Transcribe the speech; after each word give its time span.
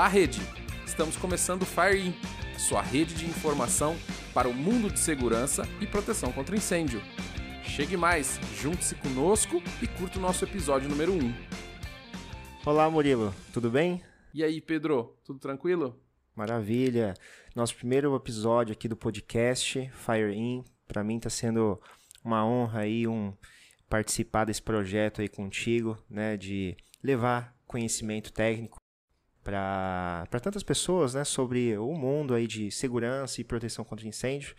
Olá, 0.00 0.08
rede! 0.08 0.40
Estamos 0.86 1.14
começando 1.18 1.60
o 1.60 1.66
FireIn, 1.66 2.14
sua 2.56 2.80
rede 2.80 3.14
de 3.14 3.26
informação 3.26 3.94
para 4.32 4.48
o 4.48 4.54
mundo 4.54 4.90
de 4.90 4.98
segurança 4.98 5.68
e 5.78 5.86
proteção 5.86 6.32
contra 6.32 6.56
incêndio. 6.56 7.02
Chegue 7.62 7.98
mais, 7.98 8.40
junte-se 8.58 8.94
conosco 8.94 9.62
e 9.82 9.86
curta 9.86 10.18
o 10.18 10.22
nosso 10.22 10.42
episódio 10.42 10.88
número 10.88 11.12
1. 11.12 11.34
Olá, 12.64 12.88
Murilo, 12.88 13.34
tudo 13.52 13.70
bem? 13.70 14.02
E 14.32 14.42
aí, 14.42 14.58
Pedro, 14.58 15.18
tudo 15.22 15.38
tranquilo? 15.38 16.00
Maravilha! 16.34 17.12
Nosso 17.54 17.76
primeiro 17.76 18.16
episódio 18.16 18.72
aqui 18.72 18.88
do 18.88 18.96
podcast 18.96 19.86
FireIn. 19.92 20.64
Para 20.88 21.04
mim 21.04 21.18
está 21.18 21.28
sendo 21.28 21.78
uma 22.24 22.42
honra 22.42 22.80
aí 22.80 23.06
um 23.06 23.34
participar 23.86 24.46
desse 24.46 24.62
projeto 24.62 25.20
aí 25.20 25.28
contigo, 25.28 25.98
né, 26.08 26.38
de 26.38 26.74
levar 27.02 27.54
conhecimento 27.66 28.32
técnico 28.32 28.79
para 29.50 30.40
tantas 30.40 30.62
pessoas 30.62 31.14
né, 31.14 31.24
sobre 31.24 31.76
o 31.76 31.92
mundo 31.92 32.34
aí 32.34 32.46
de 32.46 32.70
segurança 32.70 33.40
e 33.40 33.44
proteção 33.44 33.84
contra 33.84 34.06
incêndio. 34.06 34.54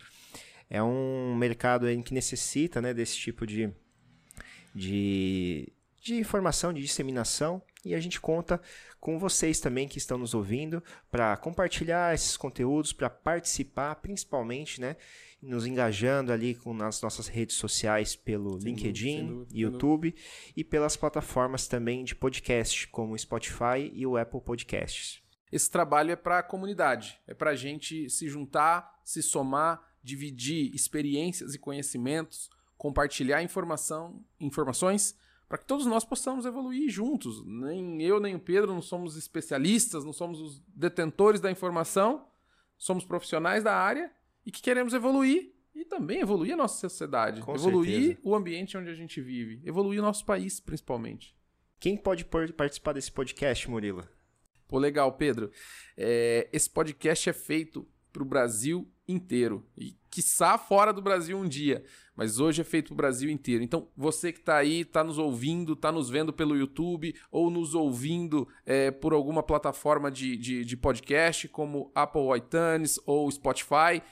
É 0.68 0.82
um 0.82 1.34
mercado 1.34 1.86
que 2.02 2.12
necessita 2.12 2.80
né, 2.80 2.92
desse 2.92 3.16
tipo 3.16 3.46
de, 3.46 3.72
de, 4.74 5.72
de 6.02 6.16
informação, 6.16 6.72
de 6.72 6.82
disseminação, 6.82 7.62
e 7.84 7.94
a 7.94 8.00
gente 8.00 8.20
conta 8.20 8.60
com 9.00 9.18
vocês 9.18 9.60
também 9.60 9.86
que 9.86 9.98
estão 9.98 10.18
nos 10.18 10.34
ouvindo 10.34 10.82
para 11.10 11.36
compartilhar 11.36 12.12
esses 12.12 12.36
conteúdos, 12.36 12.92
para 12.92 13.08
participar, 13.08 13.94
principalmente, 13.96 14.80
né, 14.80 14.96
nos 15.40 15.64
engajando 15.64 16.32
ali 16.32 16.56
com 16.56 16.74
nas 16.74 17.00
nossas 17.00 17.28
redes 17.28 17.56
sociais 17.56 18.16
pelo 18.16 18.60
sem 18.60 18.72
LinkedIn, 18.72 19.26
dúvida, 19.26 19.50
YouTube 19.52 20.14
e 20.56 20.64
pelas 20.64 20.96
plataformas 20.96 21.68
também 21.68 22.04
de 22.04 22.16
podcast, 22.16 22.88
como 22.88 23.14
o 23.14 23.18
Spotify 23.18 23.90
e 23.92 24.04
o 24.04 24.16
Apple 24.16 24.40
Podcasts. 24.40 25.22
Esse 25.50 25.70
trabalho 25.70 26.10
é 26.10 26.16
para 26.16 26.38
a 26.38 26.42
comunidade, 26.42 27.20
é 27.28 27.34
para 27.34 27.50
a 27.50 27.56
gente 27.56 28.10
se 28.10 28.28
juntar, 28.28 29.00
se 29.04 29.22
somar, 29.22 29.80
dividir 30.02 30.74
experiências 30.74 31.54
e 31.54 31.58
conhecimentos, 31.58 32.50
compartilhar 32.76 33.42
informação, 33.42 34.24
informações 34.40 35.16
para 35.52 35.58
que 35.58 35.66
todos 35.66 35.84
nós 35.84 36.02
possamos 36.02 36.46
evoluir 36.46 36.88
juntos. 36.88 37.44
Nem 37.44 38.00
eu 38.02 38.18
nem 38.18 38.34
o 38.34 38.40
Pedro 38.40 38.72
não 38.72 38.80
somos 38.80 39.18
especialistas, 39.18 40.02
não 40.02 40.10
somos 40.10 40.40
os 40.40 40.62
detentores 40.66 41.42
da 41.42 41.50
informação, 41.50 42.26
somos 42.78 43.04
profissionais 43.04 43.62
da 43.62 43.76
área 43.76 44.10
e 44.46 44.50
que 44.50 44.62
queremos 44.62 44.94
evoluir 44.94 45.52
e 45.74 45.84
também 45.84 46.20
evoluir 46.20 46.54
a 46.54 46.56
nossa 46.56 46.88
sociedade, 46.88 47.42
Com 47.42 47.54
evoluir 47.54 48.06
certeza. 48.06 48.20
o 48.22 48.34
ambiente 48.34 48.78
onde 48.78 48.88
a 48.88 48.94
gente 48.94 49.20
vive, 49.20 49.60
evoluir 49.62 50.00
o 50.00 50.02
nosso 50.02 50.24
país 50.24 50.58
principalmente. 50.58 51.36
Quem 51.78 51.98
pode 51.98 52.24
participar 52.24 52.94
desse 52.94 53.12
podcast, 53.12 53.68
Murilo? 53.68 54.08
Pô, 54.66 54.78
legal, 54.78 55.12
Pedro. 55.18 55.50
É, 55.98 56.48
esse 56.50 56.70
podcast 56.70 57.28
é 57.28 57.34
feito 57.34 57.86
para 58.10 58.22
o 58.22 58.26
Brasil 58.26 58.90
inteiro 59.06 59.68
e 59.76 59.98
quiçá 60.12 60.58
fora 60.58 60.92
do 60.92 61.00
Brasil 61.00 61.38
um 61.38 61.48
dia, 61.48 61.82
mas 62.14 62.38
hoje 62.38 62.60
é 62.60 62.64
feito 62.64 62.88
para 62.88 62.92
o 62.92 62.96
Brasil 62.98 63.30
inteiro. 63.30 63.64
Então 63.64 63.88
você 63.96 64.30
que 64.30 64.40
está 64.40 64.58
aí, 64.58 64.82
está 64.82 65.02
nos 65.02 65.16
ouvindo, 65.16 65.72
está 65.72 65.90
nos 65.90 66.10
vendo 66.10 66.34
pelo 66.34 66.54
YouTube 66.54 67.14
ou 67.30 67.50
nos 67.50 67.74
ouvindo 67.74 68.46
é, 68.66 68.90
por 68.90 69.14
alguma 69.14 69.42
plataforma 69.42 70.10
de, 70.10 70.36
de, 70.36 70.66
de 70.66 70.76
podcast 70.76 71.48
como 71.48 71.90
Apple 71.94 72.36
iTunes 72.36 73.00
ou 73.06 73.30
Spotify, 73.30 74.02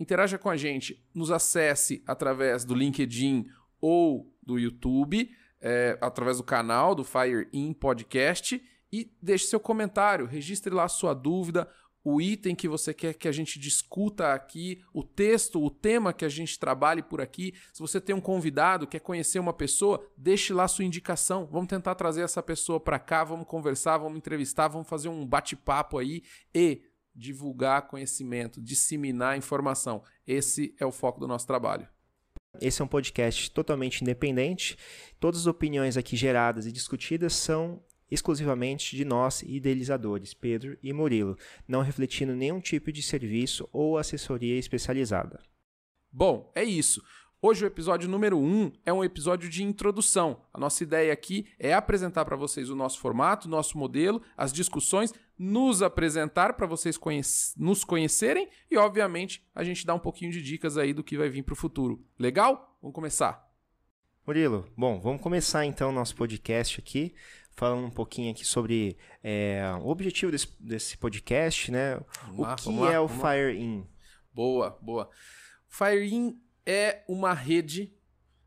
interaja 0.00 0.36
com 0.36 0.50
a 0.50 0.56
gente, 0.56 1.00
nos 1.14 1.30
acesse 1.30 2.02
através 2.08 2.64
do 2.64 2.74
LinkedIn 2.74 3.46
ou 3.80 4.34
do 4.42 4.58
YouTube, 4.58 5.30
é, 5.60 5.96
através 6.00 6.38
do 6.38 6.42
canal 6.42 6.92
do 6.92 7.04
Fire 7.04 7.48
In 7.52 7.72
Podcast 7.72 8.60
e 8.92 9.12
deixe 9.22 9.46
seu 9.46 9.60
comentário, 9.60 10.26
registre 10.26 10.74
lá 10.74 10.84
a 10.84 10.88
sua 10.88 11.14
dúvida, 11.14 11.68
o 12.08 12.20
item 12.20 12.54
que 12.54 12.68
você 12.68 12.94
quer 12.94 13.14
que 13.14 13.26
a 13.26 13.32
gente 13.32 13.58
discuta 13.58 14.32
aqui, 14.32 14.80
o 14.94 15.02
texto, 15.02 15.60
o 15.60 15.68
tema 15.68 16.12
que 16.12 16.24
a 16.24 16.28
gente 16.28 16.56
trabalhe 16.56 17.02
por 17.02 17.20
aqui. 17.20 17.52
Se 17.72 17.80
você 17.80 18.00
tem 18.00 18.14
um 18.14 18.20
convidado, 18.20 18.86
quer 18.86 19.00
conhecer 19.00 19.40
uma 19.40 19.52
pessoa, 19.52 20.08
deixe 20.16 20.54
lá 20.54 20.68
sua 20.68 20.84
indicação. 20.84 21.48
Vamos 21.50 21.66
tentar 21.66 21.96
trazer 21.96 22.22
essa 22.22 22.40
pessoa 22.40 22.78
para 22.78 23.00
cá, 23.00 23.24
vamos 23.24 23.48
conversar, 23.48 23.98
vamos 23.98 24.18
entrevistar, 24.18 24.68
vamos 24.68 24.88
fazer 24.88 25.08
um 25.08 25.26
bate-papo 25.26 25.98
aí 25.98 26.22
e 26.54 26.80
divulgar 27.12 27.88
conhecimento, 27.88 28.62
disseminar 28.62 29.36
informação. 29.36 30.00
Esse 30.24 30.76
é 30.78 30.86
o 30.86 30.92
foco 30.92 31.18
do 31.18 31.26
nosso 31.26 31.44
trabalho. 31.44 31.88
Esse 32.60 32.80
é 32.80 32.84
um 32.84 32.88
podcast 32.88 33.50
totalmente 33.50 34.02
independente. 34.02 34.78
Todas 35.18 35.40
as 35.40 35.46
opiniões 35.48 35.96
aqui 35.96 36.16
geradas 36.16 36.66
e 36.66 36.72
discutidas 36.72 37.34
são 37.34 37.82
exclusivamente 38.10 38.96
de 38.96 39.04
nós 39.04 39.42
idealizadores, 39.42 40.34
Pedro 40.34 40.78
e 40.82 40.92
Murilo, 40.92 41.36
não 41.66 41.82
refletindo 41.82 42.34
nenhum 42.34 42.60
tipo 42.60 42.92
de 42.92 43.02
serviço 43.02 43.68
ou 43.72 43.98
assessoria 43.98 44.58
especializada. 44.58 45.40
Bom, 46.12 46.50
é 46.54 46.64
isso. 46.64 47.02
Hoje 47.42 47.64
o 47.64 47.66
episódio 47.66 48.08
número 48.08 48.38
1 48.38 48.42
um 48.42 48.72
é 48.84 48.92
um 48.92 49.04
episódio 49.04 49.48
de 49.48 49.62
introdução. 49.62 50.40
A 50.52 50.58
nossa 50.58 50.82
ideia 50.82 51.12
aqui 51.12 51.46
é 51.58 51.74
apresentar 51.74 52.24
para 52.24 52.34
vocês 52.34 52.70
o 52.70 52.74
nosso 52.74 52.98
formato, 52.98 53.48
nosso 53.48 53.76
modelo, 53.76 54.22
as 54.36 54.52
discussões, 54.52 55.12
nos 55.38 55.82
apresentar 55.82 56.54
para 56.54 56.66
vocês 56.66 56.98
nos 57.56 57.84
conhecerem 57.84 58.48
e, 58.70 58.76
obviamente, 58.78 59.46
a 59.54 59.62
gente 59.62 59.84
dá 59.84 59.94
um 59.94 59.98
pouquinho 59.98 60.32
de 60.32 60.42
dicas 60.42 60.78
aí 60.78 60.94
do 60.94 61.04
que 61.04 61.18
vai 61.18 61.28
vir 61.28 61.42
para 61.42 61.52
o 61.52 61.56
futuro. 61.56 62.02
Legal? 62.18 62.76
Vamos 62.80 62.94
começar. 62.94 63.46
Murilo, 64.26 64.66
bom, 64.76 64.98
vamos 64.98 65.22
começar 65.22 65.64
então 65.66 65.90
o 65.90 65.92
nosso 65.92 66.16
podcast 66.16 66.80
aqui, 66.80 67.14
falando 67.56 67.86
um 67.86 67.90
pouquinho 67.90 68.30
aqui 68.30 68.44
sobre 68.44 68.96
é, 69.24 69.62
o 69.82 69.88
objetivo 69.88 70.30
desse, 70.30 70.48
desse 70.60 70.96
podcast, 70.98 71.72
né? 71.72 71.98
Vamos 72.26 72.38
o 72.38 72.42
lá, 72.42 72.56
que 72.56 72.68
é 72.68 72.98
lá, 72.98 73.02
o 73.02 73.08
Fire 73.08 73.58
In? 73.58 73.86
Boa, 74.32 74.78
boa. 74.82 75.10
Fire 75.66 76.14
In 76.14 76.38
é 76.66 77.02
uma 77.08 77.32
rede, 77.32 77.92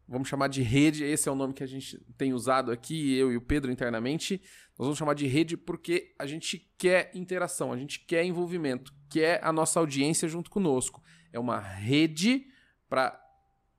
vamos 0.08 0.30
chamar 0.30 0.48
de 0.48 0.62
rede, 0.62 1.04
esse 1.04 1.28
é 1.28 1.32
o 1.32 1.36
nome 1.36 1.54
que 1.54 1.64
a 1.64 1.68
gente 1.68 2.00
tem 2.18 2.34
usado 2.34 2.72
aqui, 2.72 3.18
eu 3.18 3.32
e 3.32 3.38
o 3.38 3.42
Pedro 3.42 3.72
internamente. 3.72 4.40
Nós 4.78 4.86
vamos 4.86 4.98
chamar 4.98 5.16
de 5.16 5.26
rede 5.26 5.58
porque 5.58 6.14
a 6.20 6.28
gente 6.28 6.72
quer 6.78 7.10
interação, 7.16 7.74
a 7.74 7.78
gente 7.78 8.06
quer 8.06 8.24
envolvimento, 8.24 8.94
quer 9.10 9.44
a 9.44 9.52
nossa 9.52 9.80
audiência 9.80 10.28
junto 10.28 10.52
conosco. 10.52 11.02
É 11.34 11.40
uma 11.40 11.60
rede 11.60 12.46
para 12.88 13.20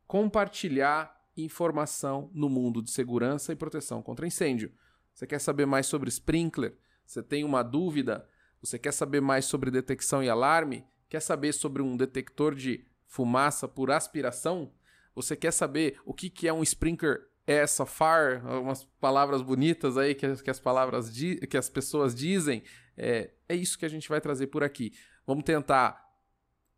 compartilhar 0.08 1.16
informação 1.36 2.30
no 2.34 2.48
mundo 2.48 2.82
de 2.82 2.90
segurança 2.90 3.52
e 3.52 3.56
proteção 3.56 4.02
contra 4.02 4.26
incêndio. 4.26 4.72
Você 5.14 5.26
quer 5.26 5.38
saber 5.38 5.66
mais 5.66 5.86
sobre 5.86 6.08
sprinkler? 6.08 6.76
Você 7.04 7.22
tem 7.22 7.44
uma 7.44 7.62
dúvida? 7.62 8.28
Você 8.60 8.78
quer 8.78 8.92
saber 8.92 9.20
mais 9.20 9.44
sobre 9.44 9.70
detecção 9.70 10.22
e 10.22 10.28
alarme? 10.28 10.84
Quer 11.08 11.20
saber 11.20 11.52
sobre 11.52 11.82
um 11.82 11.96
detector 11.96 12.54
de 12.54 12.84
fumaça 13.06 13.66
por 13.66 13.90
aspiração? 13.90 14.72
Você 15.14 15.34
quer 15.34 15.52
saber 15.52 15.98
o 16.04 16.14
que, 16.14 16.30
que 16.30 16.46
é 16.46 16.52
um 16.52 16.62
sprinkler 16.62 17.28
air 17.46 17.66
fire? 17.68 18.40
Umas 18.60 18.84
palavras 19.00 19.42
bonitas 19.42 19.98
aí 19.98 20.14
que, 20.14 20.36
que 20.36 20.50
as 20.50 20.60
palavras 20.60 21.10
que 21.10 21.56
as 21.56 21.68
pessoas 21.68 22.14
dizem. 22.14 22.62
É, 22.96 23.30
é 23.48 23.54
isso 23.54 23.78
que 23.78 23.84
a 23.84 23.88
gente 23.88 24.08
vai 24.08 24.20
trazer 24.20 24.46
por 24.48 24.62
aqui. 24.62 24.92
Vamos 25.26 25.44
tentar 25.44 26.08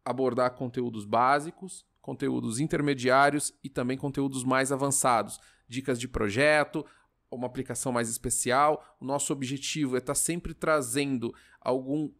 abordar 0.04 0.54
conteúdos 0.54 1.04
básicos, 1.04 1.84
conteúdos 2.00 2.58
intermediários 2.58 3.52
e 3.62 3.68
também 3.68 3.96
conteúdos 3.96 4.44
mais 4.44 4.72
avançados. 4.72 5.38
Dicas 5.68 5.98
de 5.98 6.08
projeto, 6.08 6.84
uma 7.34 7.46
aplicação 7.46 7.92
mais 7.92 8.08
especial. 8.08 8.96
O 9.00 9.04
nosso 9.04 9.32
objetivo 9.32 9.96
é 9.96 9.98
estar 9.98 10.14
sempre 10.14 10.54
trazendo 10.54 11.34
algum 11.60 12.10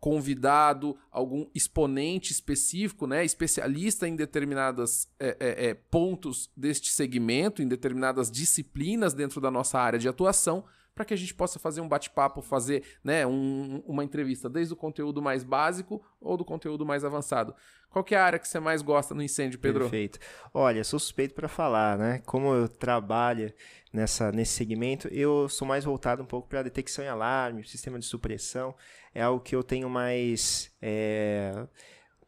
convidado, 0.00 0.96
algum 1.10 1.48
exponente 1.54 2.32
específico, 2.32 3.06
né, 3.06 3.24
especialista 3.24 4.06
em 4.06 4.14
determinados 4.14 5.08
é, 5.18 5.36
é, 5.40 5.66
é, 5.66 5.74
pontos 5.74 6.50
deste 6.56 6.90
segmento, 6.90 7.62
em 7.62 7.66
determinadas 7.66 8.30
disciplinas 8.30 9.12
dentro 9.12 9.40
da 9.40 9.50
nossa 9.50 9.78
área 9.78 9.98
de 9.98 10.08
atuação, 10.08 10.64
para 10.98 11.04
que 11.04 11.14
a 11.14 11.16
gente 11.16 11.32
possa 11.32 11.60
fazer 11.60 11.80
um 11.80 11.86
bate-papo, 11.86 12.42
fazer 12.42 12.82
né, 13.04 13.24
um, 13.24 13.80
uma 13.86 14.02
entrevista, 14.02 14.48
desde 14.48 14.74
o 14.74 14.76
conteúdo 14.76 15.22
mais 15.22 15.44
básico 15.44 16.04
ou 16.20 16.36
do 16.36 16.44
conteúdo 16.44 16.84
mais 16.84 17.04
avançado. 17.04 17.54
Qual 17.88 18.02
que 18.04 18.16
é 18.16 18.18
a 18.18 18.24
área 18.24 18.38
que 18.38 18.48
você 18.48 18.58
mais 18.58 18.82
gosta 18.82 19.14
no 19.14 19.22
incêndio, 19.22 19.60
Pedro? 19.60 19.82
Perfeito. 19.82 20.18
Olha, 20.52 20.82
sou 20.82 20.98
suspeito 20.98 21.36
para 21.36 21.46
falar, 21.46 21.96
né? 21.96 22.20
Como 22.26 22.52
eu 22.52 22.68
trabalho 22.68 23.54
nessa, 23.92 24.32
nesse 24.32 24.54
segmento, 24.54 25.06
eu 25.08 25.48
sou 25.48 25.68
mais 25.68 25.84
voltado 25.84 26.20
um 26.20 26.26
pouco 26.26 26.48
para 26.48 26.64
detecção 26.64 27.04
e 27.04 27.08
alarme, 27.08 27.64
sistema 27.64 27.96
de 27.96 28.04
supressão. 28.04 28.74
É 29.14 29.22
algo 29.22 29.40
que 29.40 29.54
eu 29.54 29.62
tenho 29.62 29.88
mais 29.88 30.74
é, 30.82 31.64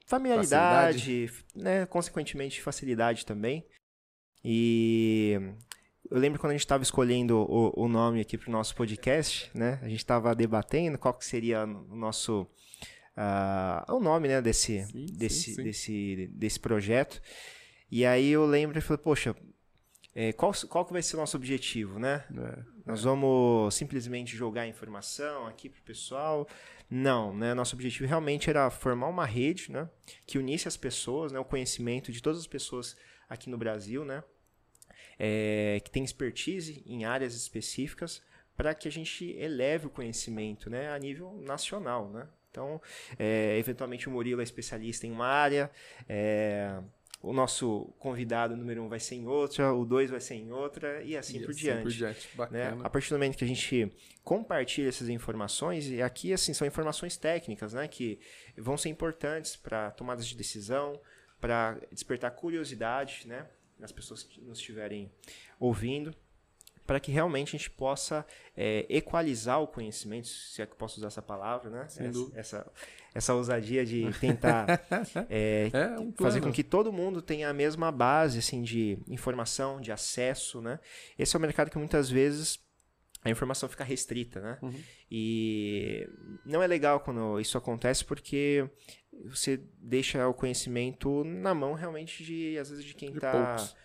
familiaridade, 0.07 1.27
facilidade. 1.27 1.45
né? 1.57 1.87
consequentemente 1.87 2.63
facilidade 2.63 3.27
também. 3.27 3.67
E 4.45 5.41
eu 6.09 6.19
lembro 6.19 6.39
quando 6.39 6.51
a 6.51 6.55
gente 6.55 6.61
estava 6.61 6.83
escolhendo 6.83 7.39
o, 7.39 7.85
o, 7.85 7.89
nome 7.89 8.21
aqui 8.21 8.39
para 8.39 8.49
o 8.49 8.53
nosso 8.53 8.75
podcast, 8.75 9.51
né? 9.55 9.79
A 9.83 9.89
gente 9.89 9.99
estava 9.99 10.35
debatendo 10.35 10.99
qual 10.99 11.15
que 11.15 11.25
seria 11.25 11.65
o 11.65 11.97
nosso 11.97 12.43
uh, 13.17 13.95
o 13.95 14.01
nome, 14.01 14.29
né, 14.29 14.41
desse 14.41 14.85
sim, 14.85 15.07
desse, 15.13 15.43
sim, 15.43 15.55
sim. 15.55 15.63
desse 15.63 16.31
desse 16.33 16.61
projeto. 16.61 17.21
E 17.91 18.07
aí 18.07 18.31
eu 18.31 18.47
lembro 18.47 18.79
e 18.79 18.81
falei, 18.81 19.03
poxa, 19.03 19.35
é, 20.15 20.33
qual, 20.33 20.53
qual 20.69 20.85
que 20.85 20.93
vai 20.93 21.03
ser 21.03 21.17
o 21.17 21.21
nosso 21.21 21.37
objetivo, 21.37 21.99
né? 21.99 22.25
É. 22.37 22.65
Nós 22.85 23.05
vamos 23.05 23.75
simplesmente 23.75 24.37
jogar 24.37 24.67
informação 24.67 25.47
aqui 25.47 25.69
pro 25.69 25.83
pessoal? 25.83 26.49
Não, 26.89 27.37
né? 27.37 27.55
Nosso 27.55 27.77
objetivo 27.77 28.09
realmente 28.09 28.51
era 28.51 28.69
formar 28.71 29.07
uma 29.07 29.25
rede, 29.25 29.71
né? 29.71 29.89
Que 30.27 30.39
unisse 30.39 30.67
as 30.67 30.77
pessoas, 30.77 31.31
né? 31.31 31.39
O 31.39 31.45
conhecimento 31.45 32.11
de 32.11 32.21
todas 32.21 32.41
as 32.41 32.47
pessoas 32.47 32.97
aqui 33.29 33.49
no 33.49 33.57
Brasil, 33.57 34.05
né? 34.05 34.25
É, 35.23 35.79
que 35.85 35.91
tem 35.91 36.03
expertise 36.03 36.83
em 36.87 37.05
áreas 37.05 37.35
específicas 37.35 38.23
para 38.57 38.75
que 38.75 38.89
a 38.89 38.91
gente 38.91 39.37
eleve 39.39 39.87
o 39.87 39.91
conhecimento, 39.91 40.71
né? 40.71 40.91
A 40.91 40.99
nível 40.99 41.39
nacional, 41.47 42.09
né? 42.09 42.27
Então, 42.51 42.81
é, 43.19 43.57
eventualmente 43.59 44.09
o 44.09 44.11
Murilo 44.11 44.41
é 44.41 44.45
especialista 44.45 45.07
em 45.07 45.13
uma 45.13 45.27
área, 45.27 45.71
é, 46.09 46.81
o 47.23 47.33
nosso 47.33 47.93
convidado 47.99 48.57
número 48.57 48.83
um 48.83 48.89
vai 48.89 48.99
ser 48.99 49.17
em 49.17 49.27
outra, 49.27 49.73
o 49.75 49.85
dois 49.85 50.11
vai 50.11 50.21
ser 50.21 50.35
em 50.35 50.51
outra 50.51 51.03
e 51.03 51.17
assim, 51.17 51.37
E 51.39 51.41
por, 51.43 51.51
assim 51.51 51.61
diante, 51.61 51.83
por 51.83 51.93
diante. 51.93 52.29
né? 52.51 52.79
A 52.83 52.89
partir 52.89 53.11
do 53.11 53.13
momento 53.17 53.37
que 53.37 53.45
a 53.45 53.47
gente 53.47 53.93
compartilha 54.25 54.89
essas 54.89 55.09
informações, 55.09 55.89
e 55.89 56.01
aqui 56.01 56.33
assim 56.33 56.55
são 56.55 56.67
informações 56.67 57.17
técnicas, 57.17 57.75
né, 57.75 57.87
que 57.87 58.19
vão 58.57 58.77
ser 58.77 58.89
importantes 58.89 59.55
para 59.55 59.91
tomadas 59.91 60.27
de 60.27 60.35
decisão, 60.35 60.99
para 61.41 61.79
despertar 61.93 62.31
curiosidade, 62.33 63.23
né, 63.27 63.47
nas 63.81 63.93
pessoas 63.93 64.23
que 64.23 64.41
nos 64.41 64.59
estiverem 64.59 65.11
ouvindo, 65.59 66.15
para 66.87 66.99
que 66.99 67.13
realmente 67.13 67.55
a 67.55 67.59
gente 67.59 67.71
possa 67.71 68.27
é, 68.57 68.85
equalizar 68.89 69.63
o 69.63 69.67
conhecimento, 69.69 70.27
se 70.27 70.61
é 70.61 70.67
que 70.67 70.73
eu 70.73 70.77
posso 70.77 70.99
usar 70.99 71.07
essa 71.07 71.23
palavra, 71.23 71.71
né? 71.71 71.85
Essa, 71.87 72.03
essa, 72.35 72.73
essa 73.15 73.35
ousadia 73.35 73.87
de 73.87 74.11
tentar 74.19 74.67
é, 75.29 75.71
É 75.73 76.01
um 76.01 76.13
fazer 76.13 76.41
com 76.41 76.51
que 76.51 76.65
todo 76.65 76.93
mundo 76.93 77.23
tenha 77.23 77.49
a 77.49 77.53
mesma 77.53 77.93
base 77.93 78.41
assim 78.41 78.61
de 78.63 78.99
informação, 79.07 79.81
de 79.81 79.93
acesso, 79.93 80.61
né? 80.61 80.81
Esse 81.17 81.37
é 81.37 81.39
um 81.39 81.43
mercado 81.43 81.71
que 81.71 81.79
muitas 81.79 82.11
vezes 82.11 82.59
a 83.23 83.31
informação 83.31 83.69
fica 83.69 83.85
restrita, 83.85 84.41
né? 84.41 84.59
Uhum. 84.63 84.81
E 85.11 86.09
não 86.45 86.63
é 86.63 86.67
legal 86.67 87.01
quando 87.01 87.39
isso 87.41 87.59
acontece 87.59 88.05
porque 88.05 88.69
você 89.27 89.61
deixa 89.79 90.27
o 90.27 90.35
conhecimento 90.35 91.23
na 91.25 91.55
mão 91.55 91.75
realmente 91.75 92.25
de 92.25 92.57
às 92.59 92.71
vezes 92.71 92.85
de 92.85 92.95
quem 92.95 93.13
está 93.13 93.33
poucos. 93.33 93.77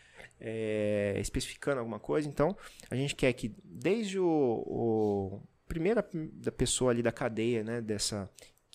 especificando 1.20 1.80
alguma 1.80 2.00
coisa. 2.00 2.28
Então 2.30 2.56
a 2.90 2.96
gente 2.96 3.16
quer 3.16 3.34
que 3.34 3.54
desde 3.64 4.18
o, 4.20 4.26
o 4.26 5.42
primeira 5.68 6.08
da 6.14 6.52
pessoa 6.52 6.92
ali 6.92 7.02
da 7.02 7.12
cadeia, 7.12 7.64
né? 7.64 7.82
Dessa 7.82 8.30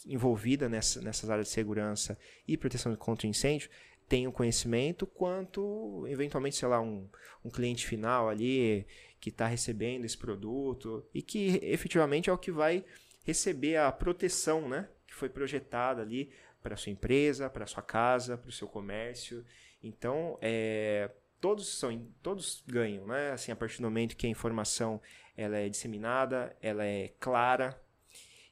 envolvida 0.07 0.69
nessa, 0.69 1.01
nessas 1.03 1.29
áreas 1.29 1.49
de 1.49 1.53
segurança 1.53 2.19
e 2.49 2.57
proteção 2.57 2.95
contra 2.97 3.27
incêndio 3.27 3.69
tenha 4.09 4.29
o 4.29 4.33
conhecimento, 4.33 5.07
quanto 5.07 6.05
eventualmente, 6.09 6.57
sei 6.57 6.67
lá, 6.67 6.81
um, 6.81 7.09
um 7.45 7.49
cliente 7.49 7.87
final 7.87 8.29
ali 8.29 8.85
que 9.21 9.29
está 9.29 9.47
recebendo 9.47 10.05
esse 10.05 10.17
produto 10.17 11.07
e 11.15 11.21
que 11.21 11.61
efetivamente 11.63 12.31
é 12.31 12.33
o 12.33 12.39
que 12.39 12.51
vai 12.51 12.85
receber 13.25 13.77
a 13.77 13.93
proteção, 13.93 14.69
né? 14.69 14.89
Que 15.07 15.15
foi 15.15 15.29
projetada 15.29 16.03
ali 16.03 16.31
para 16.63 16.77
sua 16.77 16.93
empresa, 16.93 17.51
para 17.51 17.67
sua 17.67 17.83
casa, 17.83 18.39
para 18.39 18.49
o 18.49 18.53
seu 18.53 18.67
comércio. 18.67 19.45
Então, 19.83 20.39
é, 20.41 21.11
todos 21.41 21.79
são, 21.79 22.07
todos 22.23 22.63
ganham, 22.67 23.07
né? 23.07 23.33
Assim, 23.33 23.53
a 23.53 23.57
partir 23.57 23.77
do 23.79 23.85
momento 23.85 24.17
que 24.17 24.27
a 24.27 24.31
informação 24.31 25.01
ela 25.37 25.57
é 25.57 25.69
disseminada, 25.69 26.57
ela 26.61 26.85
é 26.85 27.09
clara 27.21 27.81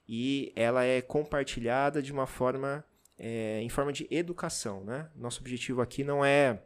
e 0.07 0.53
ela 0.57 0.85
é 0.85 1.03
compartilhada 1.03 2.03
de 2.03 2.13
uma 2.13 2.27
forma 2.27 2.85
é, 3.19 3.61
em 3.61 3.69
forma 3.69 3.93
de 3.93 4.07
educação, 4.11 4.85
né? 4.85 5.11
Nosso 5.15 5.41
objetivo 5.41 5.83
aqui 5.83 6.05
não 6.05 6.25
é, 6.25 6.63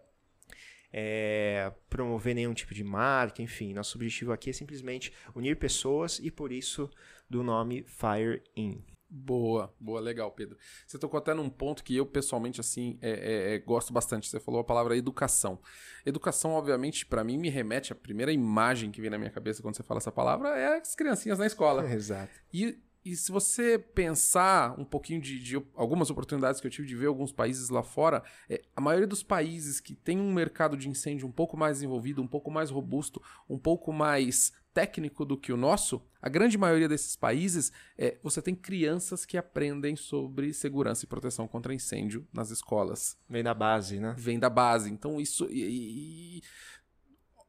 é, 0.92 1.72
promover 1.88 2.34
nenhum 2.34 2.54
tipo 2.54 2.74
de 2.74 2.84
marca, 2.84 3.40
enfim. 3.42 3.72
Nosso 3.72 3.96
objetivo 3.96 4.32
aqui 4.32 4.50
é 4.50 4.52
simplesmente 4.52 5.12
unir 5.34 5.56
pessoas 5.56 6.18
e 6.18 6.30
por 6.30 6.52
isso 6.52 6.90
do 7.28 7.42
nome 7.42 7.84
Fire 7.84 8.42
In. 8.56 8.84
Boa, 9.14 9.74
boa, 9.78 10.00
legal, 10.00 10.30
Pedro. 10.30 10.56
Você 10.86 10.98
tocou 10.98 11.18
até 11.18 11.34
num 11.34 11.50
ponto 11.50 11.84
que 11.84 11.94
eu, 11.94 12.06
pessoalmente, 12.06 12.58
assim, 12.62 12.98
é, 13.02 13.10
é, 13.10 13.54
é, 13.54 13.58
gosto 13.58 13.92
bastante. 13.92 14.26
Você 14.26 14.40
falou 14.40 14.62
a 14.62 14.64
palavra 14.64 14.96
educação. 14.96 15.60
Educação, 16.06 16.52
obviamente, 16.52 17.04
para 17.04 17.22
mim, 17.22 17.36
me 17.36 17.50
remete 17.50 17.92
à 17.92 17.94
primeira 17.94 18.32
imagem 18.32 18.90
que 18.90 19.02
vem 19.02 19.10
na 19.10 19.18
minha 19.18 19.30
cabeça 19.30 19.60
quando 19.60 19.76
você 19.76 19.82
fala 19.82 19.98
essa 19.98 20.10
palavra, 20.10 20.48
é 20.58 20.78
as 20.78 20.94
criancinhas 20.94 21.38
na 21.38 21.46
escola. 21.46 21.84
Exato. 21.92 22.32
E, 22.54 22.78
e 23.04 23.16
se 23.16 23.32
você 23.32 23.78
pensar 23.78 24.78
um 24.78 24.84
pouquinho 24.84 25.20
de, 25.20 25.38
de 25.38 25.56
algumas 25.74 26.10
oportunidades 26.10 26.60
que 26.60 26.66
eu 26.66 26.70
tive 26.70 26.86
de 26.88 26.96
ver 26.96 27.06
alguns 27.06 27.32
países 27.32 27.68
lá 27.68 27.82
fora, 27.82 28.22
é, 28.48 28.62
a 28.76 28.80
maioria 28.80 29.06
dos 29.06 29.22
países 29.22 29.80
que 29.80 29.94
tem 29.94 30.18
um 30.20 30.32
mercado 30.32 30.76
de 30.76 30.88
incêndio 30.88 31.26
um 31.26 31.32
pouco 31.32 31.56
mais 31.56 31.78
desenvolvido, 31.78 32.22
um 32.22 32.26
pouco 32.26 32.50
mais 32.50 32.70
robusto, 32.70 33.20
um 33.48 33.58
pouco 33.58 33.92
mais 33.92 34.52
técnico 34.72 35.24
do 35.24 35.36
que 35.36 35.52
o 35.52 35.56
nosso, 35.56 36.02
a 36.20 36.28
grande 36.28 36.56
maioria 36.56 36.88
desses 36.88 37.14
países, 37.14 37.70
é, 37.98 38.16
você 38.22 38.40
tem 38.40 38.54
crianças 38.54 39.26
que 39.26 39.36
aprendem 39.36 39.96
sobre 39.96 40.52
segurança 40.54 41.04
e 41.04 41.08
proteção 41.08 41.46
contra 41.46 41.74
incêndio 41.74 42.26
nas 42.32 42.50
escolas. 42.50 43.18
Vem 43.28 43.42
da 43.42 43.52
base, 43.52 44.00
né? 44.00 44.14
Vem 44.16 44.38
da 44.38 44.48
base. 44.48 44.90
Então, 44.90 45.20
isso. 45.20 45.46
e- 45.50 46.38
e- 46.38 46.42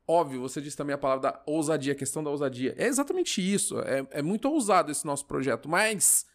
Óbvio, 0.07 0.41
você 0.41 0.59
disse 0.59 0.75
também 0.75 0.93
a 0.93 0.97
palavra 0.97 1.31
da 1.31 1.41
ousadia, 1.45 1.93
a 1.93 1.95
questão 1.95 2.23
da 2.23 2.29
ousadia. 2.29 2.75
É 2.77 2.87
exatamente 2.87 3.41
isso. 3.41 3.79
É, 3.79 4.05
é 4.11 4.21
muito 4.21 4.49
ousado 4.49 4.91
esse 4.91 5.05
nosso 5.05 5.25
projeto, 5.25 5.69
mas 5.69 6.25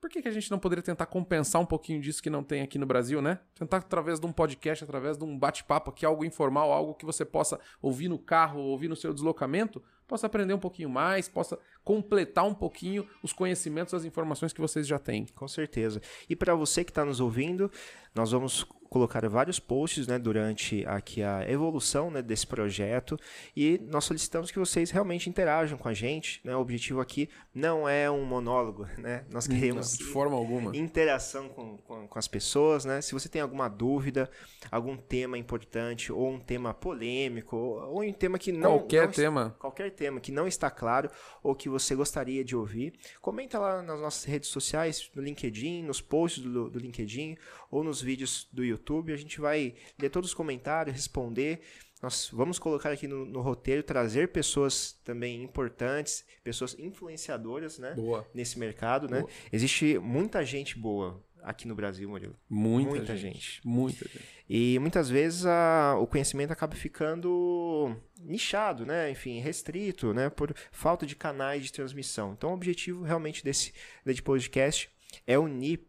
por 0.00 0.10
que, 0.10 0.20
que 0.20 0.26
a 0.26 0.32
gente 0.32 0.50
não 0.50 0.58
poderia 0.58 0.82
tentar 0.82 1.06
compensar 1.06 1.62
um 1.62 1.66
pouquinho 1.66 2.00
disso 2.00 2.20
que 2.20 2.28
não 2.28 2.42
tem 2.42 2.62
aqui 2.62 2.76
no 2.76 2.84
Brasil, 2.84 3.22
né? 3.22 3.38
Tentar 3.54 3.76
através 3.76 4.18
de 4.18 4.26
um 4.26 4.32
podcast, 4.32 4.82
através 4.82 5.16
de 5.16 5.22
um 5.22 5.38
bate-papo 5.38 5.90
aqui, 5.90 6.04
algo 6.04 6.24
informal, 6.24 6.72
algo 6.72 6.94
que 6.94 7.06
você 7.06 7.24
possa 7.24 7.60
ouvir 7.80 8.08
no 8.08 8.18
carro, 8.18 8.60
ouvir 8.60 8.88
no 8.88 8.96
seu 8.96 9.14
deslocamento, 9.14 9.80
possa 10.12 10.26
aprender 10.26 10.52
um 10.52 10.58
pouquinho 10.58 10.90
mais, 10.90 11.26
possa 11.26 11.58
completar 11.82 12.44
um 12.44 12.52
pouquinho 12.52 13.08
os 13.22 13.32
conhecimentos, 13.32 13.94
as 13.94 14.04
informações 14.04 14.52
que 14.52 14.60
vocês 14.60 14.86
já 14.86 14.98
têm. 14.98 15.24
Com 15.34 15.48
certeza. 15.48 16.02
E 16.28 16.36
para 16.36 16.54
você 16.54 16.84
que 16.84 16.90
está 16.90 17.02
nos 17.02 17.18
ouvindo, 17.18 17.70
nós 18.14 18.30
vamos 18.30 18.66
colocar 18.92 19.26
vários 19.26 19.58
posts 19.58 20.06
né, 20.06 20.18
durante 20.18 20.84
aqui 20.86 21.22
a 21.22 21.50
evolução 21.50 22.10
né, 22.10 22.20
desse 22.20 22.46
projeto 22.46 23.18
e 23.56 23.80
nós 23.90 24.04
solicitamos 24.04 24.50
que 24.50 24.58
vocês 24.58 24.90
realmente 24.90 25.30
interajam 25.30 25.78
com 25.78 25.88
a 25.88 25.94
gente. 25.94 26.42
Né? 26.44 26.54
O 26.54 26.60
objetivo 26.60 27.00
aqui 27.00 27.26
não 27.54 27.88
é 27.88 28.10
um 28.10 28.22
monólogo, 28.22 28.86
né? 28.98 29.24
Nós 29.30 29.46
queremos 29.46 29.96
de 29.96 30.04
forma 30.04 30.36
alguma. 30.36 30.76
interação 30.76 31.48
com, 31.48 31.78
com, 31.78 32.06
com 32.06 32.18
as 32.18 32.28
pessoas, 32.28 32.84
né? 32.84 33.00
Se 33.00 33.14
você 33.14 33.30
tem 33.30 33.40
alguma 33.40 33.66
dúvida, 33.66 34.30
algum 34.70 34.94
tema 34.94 35.38
importante, 35.38 36.12
ou 36.12 36.28
um 36.28 36.38
tema 36.38 36.74
polêmico, 36.74 37.56
ou, 37.56 37.94
ou 37.94 38.02
um 38.02 38.12
tema 38.12 38.38
que 38.38 38.52
não. 38.52 38.78
Qualquer 38.78 39.06
não- 39.06 39.12
tema. 39.12 39.56
Qualquer 39.58 39.90
tema 39.92 40.01
que 40.20 40.32
não 40.32 40.46
está 40.46 40.70
claro 40.70 41.10
ou 41.42 41.54
que 41.54 41.68
você 41.68 41.94
gostaria 41.94 42.44
de 42.44 42.56
ouvir, 42.56 42.94
comenta 43.20 43.58
lá 43.58 43.82
nas 43.82 44.00
nossas 44.00 44.24
redes 44.24 44.48
sociais, 44.48 45.10
no 45.14 45.22
LinkedIn, 45.22 45.82
nos 45.82 46.00
posts 46.00 46.42
do, 46.42 46.70
do 46.70 46.78
LinkedIn 46.78 47.36
ou 47.70 47.82
nos 47.84 48.00
vídeos 48.00 48.48
do 48.52 48.64
YouTube. 48.64 49.12
A 49.12 49.16
gente 49.16 49.40
vai 49.40 49.74
ler 49.98 50.10
todos 50.10 50.30
os 50.30 50.34
comentários, 50.34 50.94
responder. 50.94 51.60
Nós 52.02 52.28
vamos 52.32 52.58
colocar 52.58 52.90
aqui 52.90 53.06
no, 53.06 53.24
no 53.24 53.40
roteiro, 53.40 53.82
trazer 53.82 54.32
pessoas 54.32 54.98
também 55.04 55.40
importantes, 55.42 56.24
pessoas 56.42 56.76
influenciadoras, 56.76 57.78
né? 57.78 57.94
Boa. 57.94 58.26
nesse 58.34 58.58
mercado, 58.58 59.08
né? 59.08 59.20
Boa. 59.20 59.30
Existe 59.52 59.98
muita 60.00 60.44
gente 60.44 60.76
boa 60.76 61.22
aqui 61.42 61.66
no 61.66 61.74
Brasil, 61.74 62.08
Murilo. 62.08 62.36
Muita, 62.48 62.90
Muita 62.90 63.16
gente. 63.16 63.34
gente. 63.34 63.60
Muita 63.66 64.04
gente. 64.08 64.24
E 64.48 64.78
muitas 64.78 65.08
vezes 65.08 65.44
a- 65.46 65.96
o 65.98 66.06
conhecimento 66.06 66.52
acaba 66.52 66.74
ficando 66.76 67.96
nichado, 68.20 68.84
né? 68.86 69.10
Enfim, 69.10 69.40
restrito, 69.40 70.12
né? 70.14 70.30
Por 70.30 70.54
falta 70.70 71.04
de 71.06 71.16
canais 71.16 71.64
de 71.64 71.72
transmissão. 71.72 72.32
Então, 72.32 72.50
o 72.50 72.54
objetivo 72.54 73.02
realmente 73.02 73.44
desse, 73.44 73.72
desse 74.04 74.22
podcast 74.22 74.90
é 75.26 75.38
unir 75.38 75.80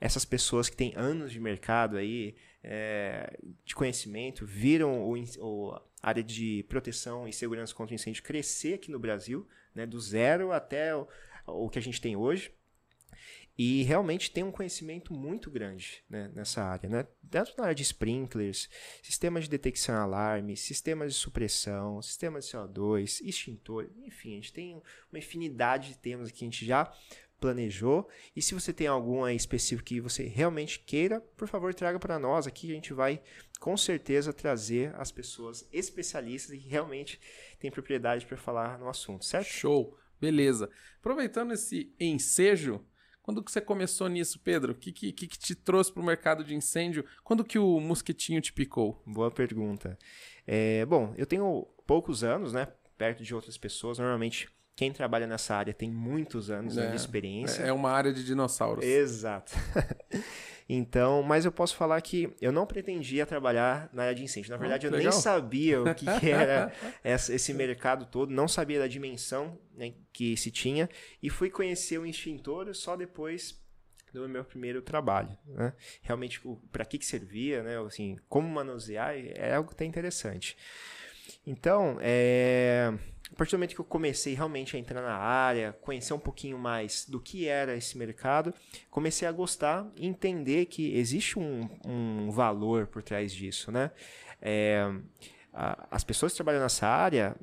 essas 0.00 0.24
pessoas 0.24 0.68
que 0.68 0.76
têm 0.76 0.92
anos 0.96 1.30
de 1.30 1.38
mercado 1.40 1.96
aí, 1.96 2.34
é, 2.64 3.36
de 3.64 3.74
conhecimento, 3.74 4.44
viram 4.46 5.02
o, 5.04 5.14
o- 5.40 5.72
a 6.02 6.08
área 6.08 6.22
de 6.22 6.64
proteção 6.68 7.28
e 7.28 7.32
segurança 7.32 7.72
contra 7.74 7.94
incêndio 7.94 8.22
crescer 8.22 8.74
aqui 8.74 8.90
no 8.90 8.98
Brasil, 8.98 9.46
né? 9.74 9.86
Do 9.86 10.00
zero 10.00 10.50
até 10.52 10.94
o, 10.96 11.06
o 11.46 11.68
que 11.68 11.78
a 11.78 11.82
gente 11.82 12.00
tem 12.00 12.16
hoje 12.16 12.52
e 13.56 13.82
realmente 13.82 14.30
tem 14.30 14.42
um 14.42 14.50
conhecimento 14.50 15.12
muito 15.12 15.50
grande 15.50 16.02
né, 16.08 16.30
nessa 16.34 16.62
área, 16.62 16.88
né? 16.88 17.06
Tanto 17.30 17.54
na 17.58 17.64
área 17.64 17.74
de 17.74 17.82
sprinklers, 17.82 18.68
sistemas 19.02 19.44
de 19.44 19.50
detecção 19.50 19.94
e 19.94 19.98
alarme, 19.98 20.56
sistemas 20.56 21.12
de 21.12 21.18
supressão, 21.18 22.00
sistemas 22.00 22.46
de 22.46 22.52
CO2, 22.52 23.20
extintor, 23.22 23.90
enfim, 24.04 24.32
a 24.32 24.34
gente 24.36 24.52
tem 24.52 24.82
uma 25.10 25.18
infinidade 25.18 25.88
de 25.88 25.98
temas 25.98 26.30
que 26.30 26.44
a 26.44 26.46
gente 26.46 26.64
já 26.64 26.92
planejou. 27.42 28.08
E 28.36 28.40
se 28.40 28.54
você 28.54 28.72
tem 28.72 28.86
algum 28.86 29.24
aí 29.24 29.34
específico 29.34 29.88
que 29.88 30.00
você 30.00 30.22
realmente 30.22 30.78
queira, 30.78 31.20
por 31.36 31.48
favor, 31.48 31.74
traga 31.74 31.98
para 31.98 32.18
nós 32.18 32.46
aqui, 32.46 32.70
a 32.70 32.74
gente 32.74 32.94
vai 32.94 33.20
com 33.58 33.76
certeza 33.76 34.32
trazer 34.32 34.94
as 34.94 35.10
pessoas 35.10 35.68
especialistas 35.72 36.56
que 36.56 36.68
realmente 36.68 37.20
têm 37.58 37.70
propriedade 37.70 38.24
para 38.24 38.36
falar 38.36 38.78
no 38.78 38.88
assunto, 38.88 39.24
certo? 39.24 39.48
Show. 39.48 39.98
Beleza. 40.20 40.70
Aproveitando 41.00 41.52
esse 41.52 41.92
ensejo, 41.98 42.80
quando 43.22 43.42
que 43.42 43.52
você 43.52 43.60
começou 43.60 44.08
nisso, 44.08 44.40
Pedro? 44.40 44.72
O 44.72 44.74
que, 44.74 44.92
que, 44.92 45.12
que 45.12 45.38
te 45.38 45.54
trouxe 45.54 45.92
para 45.92 46.02
o 46.02 46.04
mercado 46.04 46.42
de 46.42 46.54
incêndio? 46.54 47.04
Quando 47.22 47.44
que 47.44 47.58
o 47.58 47.80
mosquitinho 47.80 48.40
te 48.40 48.52
picou? 48.52 49.00
Boa 49.06 49.30
pergunta. 49.30 49.96
É, 50.46 50.84
bom, 50.84 51.14
eu 51.16 51.24
tenho 51.24 51.66
poucos 51.86 52.24
anos, 52.24 52.52
né? 52.52 52.68
Perto 52.98 53.22
de 53.22 53.34
outras 53.34 53.56
pessoas. 53.56 53.98
Normalmente, 53.98 54.48
quem 54.74 54.92
trabalha 54.92 55.26
nessa 55.26 55.54
área 55.54 55.72
tem 55.72 55.90
muitos 55.90 56.50
anos 56.50 56.76
né, 56.76 56.88
de 56.90 56.96
experiência. 56.96 57.62
É 57.62 57.72
uma 57.72 57.90
área 57.90 58.12
de 58.12 58.24
dinossauros. 58.24 58.84
Exato. 58.84 59.52
então, 60.68 61.22
mas 61.22 61.44
eu 61.44 61.52
posso 61.52 61.76
falar 61.76 62.00
que 62.00 62.34
eu 62.40 62.52
não 62.52 62.66
pretendia 62.66 63.26
trabalhar 63.26 63.88
na 63.92 64.04
área 64.04 64.14
de 64.14 64.22
incêndio. 64.22 64.50
Na 64.50 64.56
verdade, 64.56 64.86
oh, 64.86 64.88
eu 64.88 64.92
legal. 64.92 65.12
nem 65.12 65.20
sabia 65.20 65.82
o 65.82 65.94
que, 65.94 66.06
que 66.20 66.30
era 66.30 66.72
esse 67.04 67.52
mercado 67.52 68.06
todo, 68.06 68.30
não 68.30 68.48
sabia 68.48 68.78
da 68.78 68.86
dimensão 68.86 69.58
né, 69.74 69.92
que 70.12 70.36
se 70.36 70.50
tinha 70.50 70.88
e 71.22 71.28
fui 71.28 71.50
conhecer 71.50 71.98
o 71.98 72.06
extintor 72.06 72.74
só 72.74 72.96
depois 72.96 73.60
do 74.12 74.28
meu 74.28 74.44
primeiro 74.44 74.82
trabalho, 74.82 75.36
né? 75.46 75.72
Realmente, 76.02 76.40
para 76.70 76.84
que, 76.84 76.98
que 76.98 77.06
servia, 77.06 77.62
né? 77.62 77.78
Assim, 77.78 78.18
como 78.28 78.46
manusear, 78.46 79.14
é 79.16 79.54
algo 79.54 79.70
até 79.72 79.86
interessante. 79.86 80.56
Então, 81.46 81.96
é, 82.00 82.92
a 83.32 83.36
partir 83.36 83.52
do 83.52 83.58
momento 83.58 83.74
que 83.74 83.80
eu 83.80 83.84
comecei 83.84 84.34
realmente 84.34 84.76
a 84.76 84.78
entrar 84.78 85.00
na 85.00 85.16
área, 85.16 85.72
conhecer 85.80 86.12
um 86.12 86.18
pouquinho 86.18 86.58
mais 86.58 87.06
do 87.08 87.18
que 87.18 87.48
era 87.48 87.74
esse 87.74 87.96
mercado, 87.96 88.52
comecei 88.90 89.26
a 89.26 89.32
gostar 89.32 89.90
e 89.96 90.06
entender 90.06 90.66
que 90.66 90.94
existe 90.94 91.38
um, 91.38 91.66
um 91.86 92.30
valor 92.30 92.86
por 92.86 93.02
trás 93.02 93.32
disso, 93.32 93.72
né? 93.72 93.90
É, 94.40 94.86
as 95.90 96.04
pessoas 96.04 96.32
que 96.32 96.36
trabalham 96.36 96.60
nessa 96.60 96.86
área, 96.86 97.34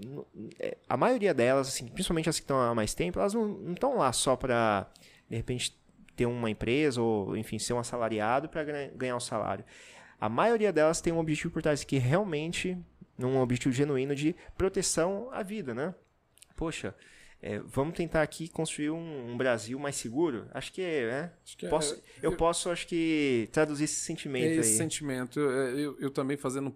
é, 0.59 0.77
a 0.87 0.95
maioria 0.95 1.33
delas, 1.33 1.67
assim, 1.67 1.87
principalmente 1.87 2.29
as 2.29 2.37
que 2.37 2.43
estão 2.43 2.59
há 2.59 2.75
mais 2.75 2.93
tempo, 2.93 3.19
elas 3.19 3.33
não 3.33 3.73
estão 3.73 3.97
lá 3.97 4.11
só 4.11 4.35
para, 4.35 4.87
de 5.27 5.37
repente, 5.37 5.75
ter 6.15 6.25
uma 6.25 6.49
empresa 6.51 7.01
ou, 7.01 7.35
enfim, 7.35 7.57
ser 7.57 7.73
um 7.73 7.79
assalariado 7.79 8.47
para 8.47 8.63
ganhar 8.95 9.15
um 9.15 9.19
salário. 9.19 9.65
A 10.21 10.27
maioria 10.27 10.71
delas 10.73 11.01
tem 11.01 11.13
um 11.13 11.19
objetivo 11.19 11.53
por 11.53 11.61
trás 11.61 11.83
que 11.83 11.97
realmente 11.97 12.77
um 13.25 13.39
objetivo 13.39 13.73
genuíno 13.73 14.15
de 14.15 14.35
proteção 14.57 15.29
à 15.31 15.43
vida, 15.43 15.73
né? 15.73 15.93
Poxa, 16.55 16.95
é, 17.41 17.59
vamos 17.59 17.95
tentar 17.95 18.21
aqui 18.21 18.49
construir 18.49 18.89
um, 18.89 19.31
um, 19.31 19.37
Brasil 19.37 19.79
mais 19.79 19.95
seguro? 19.95 20.47
Acho 20.53 20.73
que 20.73 20.81
é, 20.81 21.07
né? 21.07 21.33
Acho 21.43 21.57
que 21.57 21.65
é, 21.65 21.69
posso, 21.69 21.93
é, 21.93 21.97
eu, 22.21 22.31
eu, 22.31 22.37
posso, 22.37 22.69
acho 22.69 22.85
que, 22.85 23.47
traduzir 23.51 23.85
esse 23.85 24.01
sentimento 24.01 24.45
é 24.45 24.55
esse 24.57 24.71
aí. 24.71 24.77
sentimento. 24.77 25.39
Eu, 25.39 25.49
eu, 25.77 25.99
eu, 25.99 26.11
também 26.11 26.35
fazendo 26.35 26.75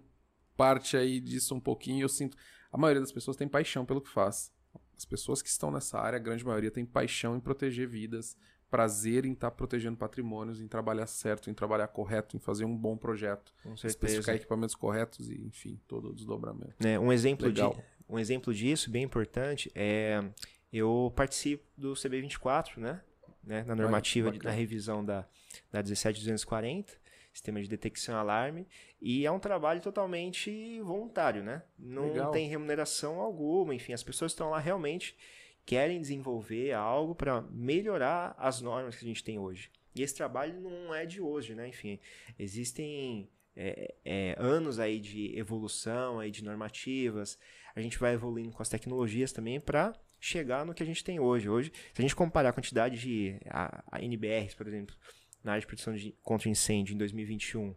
parte 0.56 0.96
aí 0.96 1.20
disso 1.20 1.54
um 1.54 1.60
pouquinho, 1.60 2.04
eu 2.04 2.08
sinto... 2.08 2.36
A 2.72 2.78
maioria 2.78 3.00
das 3.00 3.12
pessoas 3.12 3.36
tem 3.36 3.46
paixão 3.46 3.84
pelo 3.84 4.00
que 4.00 4.10
faz. 4.10 4.52
As 4.96 5.04
pessoas 5.04 5.42
que 5.42 5.48
estão 5.48 5.70
nessa 5.70 5.98
área, 5.98 6.16
a 6.16 6.22
grande 6.22 6.44
maioria, 6.44 6.70
tem 6.70 6.84
paixão 6.84 7.36
em 7.36 7.40
proteger 7.40 7.86
vidas, 7.86 8.36
prazer 8.74 9.24
em 9.24 9.34
estar 9.34 9.52
tá 9.52 9.56
protegendo 9.56 9.96
patrimônios, 9.96 10.60
em 10.60 10.66
trabalhar 10.66 11.06
certo, 11.06 11.48
em 11.48 11.54
trabalhar 11.54 11.86
correto, 11.86 12.36
em 12.36 12.40
fazer 12.40 12.64
um 12.64 12.76
bom 12.76 12.96
projeto, 12.96 13.54
Com 13.62 13.76
certeza. 13.76 13.86
especificar 13.86 14.34
equipamentos 14.34 14.74
corretos 14.74 15.30
e, 15.30 15.46
enfim, 15.46 15.80
todo 15.86 16.10
o 16.10 16.12
desdobramento. 16.12 16.74
É, 16.84 16.98
um, 16.98 17.12
exemplo 17.12 17.52
de, 17.52 17.62
um 18.08 18.18
exemplo 18.18 18.52
disso, 18.52 18.90
bem 18.90 19.04
importante, 19.04 19.70
é 19.76 20.24
eu 20.72 21.12
participo 21.14 21.64
do 21.76 21.92
CB24, 21.92 22.78
né? 22.78 23.00
né 23.44 23.62
na 23.62 23.76
normativa, 23.76 24.32
de, 24.32 24.42
na 24.42 24.50
revisão 24.50 25.04
da, 25.04 25.24
da 25.70 25.80
17240, 25.80 26.94
sistema 27.32 27.62
de 27.62 27.68
detecção 27.68 28.16
e 28.16 28.18
alarme, 28.18 28.66
e 29.00 29.24
é 29.24 29.30
um 29.30 29.38
trabalho 29.38 29.80
totalmente 29.80 30.80
voluntário, 30.80 31.44
né? 31.44 31.62
Não 31.78 32.08
Legal. 32.08 32.32
tem 32.32 32.48
remuneração 32.48 33.20
alguma, 33.20 33.72
enfim, 33.72 33.92
as 33.92 34.02
pessoas 34.02 34.32
estão 34.32 34.50
lá 34.50 34.58
realmente 34.58 35.16
querem 35.66 36.00
desenvolver 36.00 36.72
algo 36.72 37.14
para 37.14 37.42
melhorar 37.50 38.34
as 38.38 38.60
normas 38.60 38.96
que 38.96 39.04
a 39.04 39.08
gente 39.08 39.24
tem 39.24 39.38
hoje. 39.38 39.70
E 39.94 40.02
esse 40.02 40.14
trabalho 40.14 40.60
não 40.60 40.94
é 40.94 41.06
de 41.06 41.20
hoje, 41.20 41.54
né? 41.54 41.68
Enfim, 41.68 42.00
existem 42.38 43.28
é, 43.56 43.94
é, 44.04 44.36
anos 44.38 44.78
aí 44.78 44.98
de 44.98 45.38
evolução, 45.38 46.18
aí 46.18 46.30
de 46.30 46.42
normativas. 46.42 47.38
A 47.74 47.80
gente 47.80 47.98
vai 47.98 48.14
evoluindo 48.14 48.50
com 48.50 48.62
as 48.62 48.68
tecnologias 48.68 49.32
também 49.32 49.60
para 49.60 49.94
chegar 50.20 50.64
no 50.64 50.74
que 50.74 50.82
a 50.82 50.86
gente 50.86 51.04
tem 51.04 51.20
hoje. 51.20 51.48
Hoje, 51.48 51.72
se 51.92 52.00
a 52.00 52.02
gente 52.02 52.16
comparar 52.16 52.48
a 52.48 52.52
quantidade 52.52 52.98
de 52.98 53.38
a, 53.48 53.84
a 53.90 54.02
NBRs, 54.02 54.54
por 54.54 54.66
exemplo, 54.66 54.96
na 55.42 55.52
área 55.52 55.60
de 55.60 55.66
proteção 55.66 55.94
de, 55.94 56.12
contra 56.22 56.48
incêndio 56.48 56.94
em 56.94 56.98
2021, 56.98 57.74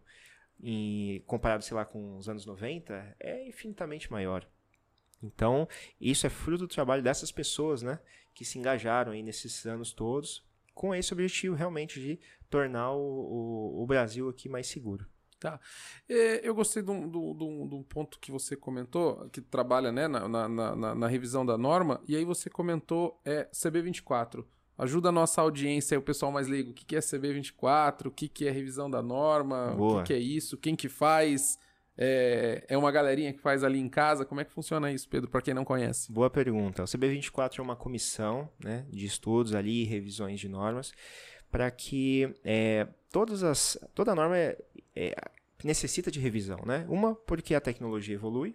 em, 0.63 1.21
comparado, 1.27 1.63
sei 1.63 1.75
lá, 1.75 1.85
com 1.85 2.17
os 2.17 2.27
anos 2.27 2.45
90, 2.45 3.15
é 3.19 3.47
infinitamente 3.47 4.11
maior. 4.11 4.47
Então, 5.21 5.67
isso 5.99 6.27
é 6.27 6.29
fruto 6.29 6.65
do 6.65 6.67
trabalho 6.67 7.01
dessas 7.01 7.31
pessoas, 7.31 7.81
né? 7.81 7.99
Que 8.33 8.45
se 8.45 8.59
engajaram 8.59 9.11
aí 9.11 9.23
nesses 9.23 9.65
anos 9.65 9.91
todos 9.93 10.45
com 10.77 10.93
esse 10.93 11.11
objetivo 11.11 11.55
realmente 11.55 11.99
de 11.99 12.19
tornar 12.49 12.91
o, 12.91 12.99
o, 12.99 13.83
o 13.83 13.87
Brasil 13.87 14.29
aqui 14.29 14.47
mais 14.47 14.67
seguro. 14.67 15.07
Tá. 15.39 15.59
É, 16.07 16.47
eu 16.47 16.53
gostei 16.55 16.81
de 16.81 16.89
um, 16.89 17.09
de, 17.09 17.17
um, 17.17 17.67
de 17.67 17.75
um, 17.75 17.83
ponto 17.83 18.19
que 18.19 18.31
você 18.31 18.55
comentou, 18.55 19.29
que 19.29 19.39
trabalha 19.41 19.91
né, 19.91 20.07
na, 20.07 20.27
na, 20.27 20.47
na, 20.47 20.95
na, 20.95 21.07
revisão 21.07 21.45
da 21.45 21.57
norma, 21.57 22.01
e 22.07 22.15
aí 22.15 22.25
você 22.25 22.49
comentou 22.49 23.19
é, 23.23 23.47
CB24. 23.53 24.43
Ajuda 24.77 25.09
a 25.09 25.11
nossa 25.11 25.41
audiência, 25.41 25.97
o 25.97 26.01
pessoal 26.01 26.31
mais 26.31 26.47
leigo. 26.47 26.71
O 26.71 26.73
que, 26.73 26.85
que 26.85 26.95
é 26.95 26.99
CB24? 26.99 28.07
O 28.07 28.11
que, 28.11 28.27
que 28.27 28.47
é 28.47 28.51
revisão 28.51 28.89
da 28.89 29.01
norma? 29.01 29.73
Boa. 29.75 30.01
O 30.01 30.03
que, 30.03 30.07
que 30.07 30.13
é 30.13 30.19
isso? 30.19 30.57
Quem 30.57 30.75
que 30.75 30.87
faz? 30.87 31.59
É, 31.97 32.63
é 32.67 32.77
uma 32.77 32.91
galerinha 32.91 33.33
que 33.33 33.39
faz 33.39 33.63
ali 33.63 33.79
em 33.79 33.89
casa? 33.89 34.23
Como 34.23 34.39
é 34.39 34.45
que 34.45 34.51
funciona 34.51 34.91
isso, 34.91 35.09
Pedro, 35.09 35.29
para 35.29 35.41
quem 35.41 35.53
não 35.53 35.65
conhece? 35.65 36.11
Boa 36.11 36.29
pergunta. 36.29 36.83
O 36.83 36.85
CB24 36.85 37.59
é 37.59 37.61
uma 37.61 37.75
comissão 37.75 38.49
né, 38.63 38.85
de 38.89 39.05
estudos 39.05 39.55
ali, 39.55 39.83
revisões 39.83 40.39
de 40.39 40.47
normas, 40.47 40.93
para 41.49 41.71
que 41.71 42.33
é, 42.43 42.87
todas 43.11 43.43
as, 43.43 43.79
toda 43.95 44.13
norma 44.13 44.37
é, 44.37 44.57
é, 44.95 45.15
necessita 45.63 46.11
de 46.11 46.19
revisão. 46.19 46.59
Né? 46.65 46.85
Uma, 46.87 47.15
porque 47.15 47.55
a 47.55 47.61
tecnologia 47.61 48.13
evolui, 48.13 48.53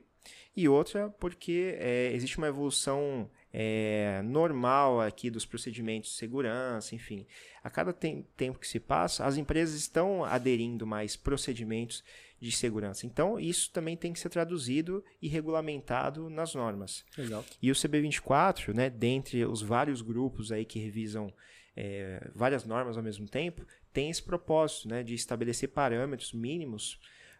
e 0.54 0.68
outra, 0.68 1.08
porque 1.18 1.76
é, 1.78 2.12
existe 2.12 2.36
uma 2.38 2.46
evolução 2.46 3.28
é, 3.52 4.20
normal 4.22 5.00
aqui 5.00 5.30
dos 5.30 5.46
procedimentos 5.46 6.10
de 6.10 6.16
segurança, 6.16 6.94
enfim. 6.94 7.26
A 7.64 7.70
cada 7.70 7.92
tem, 7.92 8.26
tempo 8.36 8.58
que 8.58 8.68
se 8.68 8.78
passa, 8.78 9.24
as 9.24 9.36
empresas 9.36 9.74
estão 9.74 10.24
aderindo 10.24 10.86
mais 10.86 11.16
procedimentos 11.16 12.04
de 12.42 12.50
segurança. 12.50 13.06
Então, 13.06 13.38
isso 13.38 13.70
também 13.70 13.96
tem 13.96 14.12
que 14.12 14.18
ser 14.18 14.28
traduzido 14.28 15.04
e 15.20 15.28
regulamentado 15.28 16.28
nas 16.28 16.56
normas. 16.56 17.04
Legal. 17.16 17.44
E 17.62 17.70
o 17.70 17.74
CB24, 17.74 18.74
né, 18.74 18.90
dentre 18.90 19.46
os 19.46 19.62
vários 19.62 20.02
grupos 20.02 20.50
aí 20.50 20.64
que 20.64 20.80
revisam 20.80 21.32
é, 21.76 22.28
várias 22.34 22.64
normas 22.64 22.96
ao 22.96 23.02
mesmo 23.02 23.28
tempo, 23.28 23.64
tem 23.92 24.10
esse 24.10 24.20
propósito 24.20 24.88
né, 24.88 25.04
de 25.04 25.14
estabelecer 25.14 25.68
parâmetros 25.68 26.32
mínimos 26.32 26.98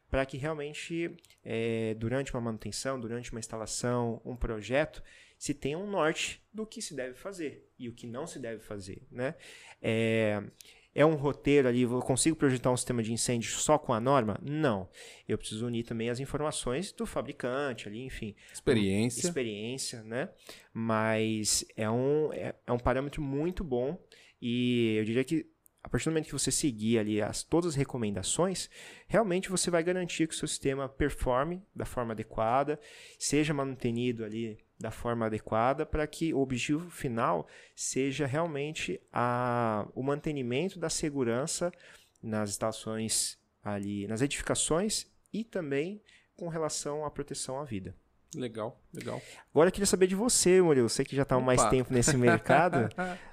para 0.08 0.24
que 0.24 0.36
realmente, 0.36 1.16
é, 1.44 1.94
durante 1.94 2.32
uma 2.32 2.40
manutenção, 2.40 3.00
durante 3.00 3.32
uma 3.32 3.40
instalação, 3.40 4.22
um 4.24 4.36
projeto, 4.36 5.02
se 5.36 5.52
tenha 5.52 5.76
um 5.76 5.90
norte 5.90 6.40
do 6.52 6.64
que 6.64 6.80
se 6.80 6.94
deve 6.94 7.14
fazer 7.14 7.68
e 7.76 7.88
o 7.88 7.92
que 7.92 8.06
não 8.06 8.24
se 8.24 8.38
deve 8.38 8.60
fazer. 8.60 9.02
Né? 9.10 9.34
É, 9.80 10.40
é 10.94 11.04
um 11.04 11.14
roteiro 11.14 11.68
ali, 11.68 11.82
eu 11.82 12.00
consigo 12.00 12.36
projetar 12.36 12.70
um 12.70 12.76
sistema 12.76 13.02
de 13.02 13.12
incêndio 13.12 13.50
só 13.52 13.78
com 13.78 13.92
a 13.92 14.00
norma? 14.00 14.38
Não. 14.42 14.88
Eu 15.26 15.38
preciso 15.38 15.66
unir 15.66 15.84
também 15.84 16.10
as 16.10 16.20
informações 16.20 16.92
do 16.92 17.06
fabricante 17.06 17.88
ali, 17.88 18.04
enfim. 18.04 18.34
Experiência. 18.52 19.26
experiência, 19.26 20.02
né? 20.02 20.28
Mas 20.72 21.64
é 21.76 21.88
um, 21.90 22.32
é, 22.32 22.54
é 22.66 22.72
um 22.72 22.78
parâmetro 22.78 23.22
muito 23.22 23.64
bom 23.64 23.98
e 24.40 24.96
eu 24.98 25.04
diria 25.04 25.24
que 25.24 25.50
a 25.82 25.88
partir 25.88 26.04
do 26.04 26.12
momento 26.12 26.26
que 26.26 26.32
você 26.32 26.52
seguir 26.52 26.98
ali 26.98 27.20
as, 27.20 27.42
todas 27.42 27.70
as 27.70 27.74
recomendações, 27.74 28.70
realmente 29.08 29.50
você 29.50 29.70
vai 29.70 29.82
garantir 29.82 30.28
que 30.28 30.34
o 30.34 30.36
seu 30.36 30.46
sistema 30.46 30.88
performe 30.88 31.60
da 31.74 31.84
forma 31.84 32.12
adequada, 32.12 32.78
seja 33.18 33.52
mantenido 33.52 34.24
ali 34.24 34.61
da 34.82 34.90
forma 34.90 35.26
adequada 35.26 35.86
para 35.86 36.04
que 36.06 36.34
o 36.34 36.40
objetivo 36.40 36.90
final 36.90 37.46
seja 37.74 38.26
realmente 38.26 39.00
a, 39.12 39.86
o 39.94 40.02
mantenimento 40.02 40.78
da 40.78 40.90
segurança 40.90 41.72
nas 42.20 42.50
instalações 42.50 43.38
ali, 43.62 44.08
nas 44.08 44.20
edificações 44.20 45.06
e 45.32 45.44
também 45.44 46.02
com 46.36 46.48
relação 46.48 47.04
à 47.04 47.10
proteção 47.10 47.60
à 47.60 47.64
vida. 47.64 47.94
Legal, 48.34 48.80
legal. 48.92 49.22
Agora 49.50 49.68
eu 49.68 49.72
queria 49.72 49.86
saber 49.86 50.08
de 50.08 50.16
você, 50.16 50.60
Murilo, 50.60 50.88
você 50.88 51.04
que 51.04 51.14
já 51.14 51.22
está 51.22 51.36
há 51.36 51.40
mais 51.40 51.64
tempo 51.66 51.92
nesse 51.92 52.16
mercado. 52.16 52.88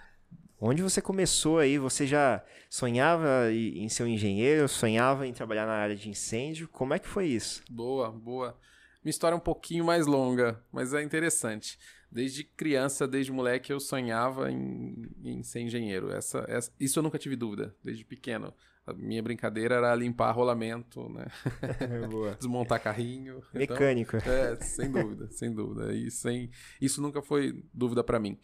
Onde 0.62 0.84
você 0.84 1.02
começou 1.02 1.58
aí? 1.58 1.78
Você 1.78 2.06
já 2.06 2.44
sonhava 2.70 3.52
em 3.52 3.88
ser 3.88 4.04
um 4.04 4.08
engenheiro? 4.08 4.68
Sonhava 4.68 5.26
em 5.26 5.32
trabalhar 5.32 5.66
na 5.66 5.74
área 5.74 5.96
de 5.96 6.10
incêndio? 6.10 6.68
Como 6.68 6.94
é 6.94 7.00
que 7.00 7.08
foi 7.08 7.28
isso? 7.28 7.64
Boa, 7.72 8.12
boa. 8.12 8.60
Minha 9.04 9.12
história 9.12 9.34
é 9.34 9.38
um 9.38 9.42
pouquinho 9.42 9.86
mais 9.86 10.06
longa, 10.06 10.62
mas 10.72 10.94
é 10.94 11.02
interessante. 11.02 11.80
Desde 12.12 12.44
criança, 12.44 13.08
desde 13.08 13.32
moleque, 13.32 13.72
eu 13.72 13.80
sonhava 13.80 14.52
em, 14.52 15.10
em 15.24 15.44
ser 15.44 15.62
engenheiro. 15.62 16.12
Essa, 16.12 16.44
essa, 16.48 16.72
isso 16.80 17.00
eu 17.00 17.04
nunca 17.04 17.20
tive 17.20 17.36
dúvida, 17.36 17.74
desde 17.84 18.04
pequeno. 18.04 18.54
A 18.86 18.94
minha 18.94 19.22
brincadeira 19.22 19.76
era 19.76 19.96
limpar 19.96 20.32
rolamento, 20.32 21.08
né? 21.10 21.28
Desmontar 22.40 22.82
carrinho. 22.82 23.44
Então, 23.54 23.76
Mecânico. 23.76 24.18
Então, 24.18 24.34
é, 24.34 24.56
sem 24.58 24.92
dúvida, 24.92 25.28
sem 25.32 25.54
dúvida. 25.54 25.94
E 25.94 26.10
sem, 26.10 26.50
isso 26.82 27.02
nunca 27.02 27.22
foi 27.22 27.64
dúvida 27.72 28.04
para 28.04 28.20
mim. 28.20 28.38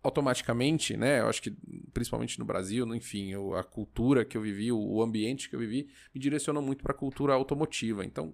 Automaticamente, 0.00 0.96
né? 0.96 1.20
Eu 1.20 1.28
acho 1.28 1.42
que 1.42 1.50
principalmente 1.92 2.38
no 2.38 2.44
Brasil, 2.44 2.86
enfim, 2.94 3.32
eu, 3.32 3.54
a 3.54 3.64
cultura 3.64 4.24
que 4.24 4.36
eu 4.36 4.40
vivi, 4.40 4.70
o, 4.70 4.78
o 4.78 5.02
ambiente 5.02 5.50
que 5.50 5.56
eu 5.56 5.60
vivi, 5.60 5.88
me 6.14 6.20
direcionou 6.20 6.62
muito 6.62 6.84
para 6.84 6.92
a 6.92 6.96
cultura 6.96 7.34
automotiva. 7.34 8.04
Então, 8.04 8.32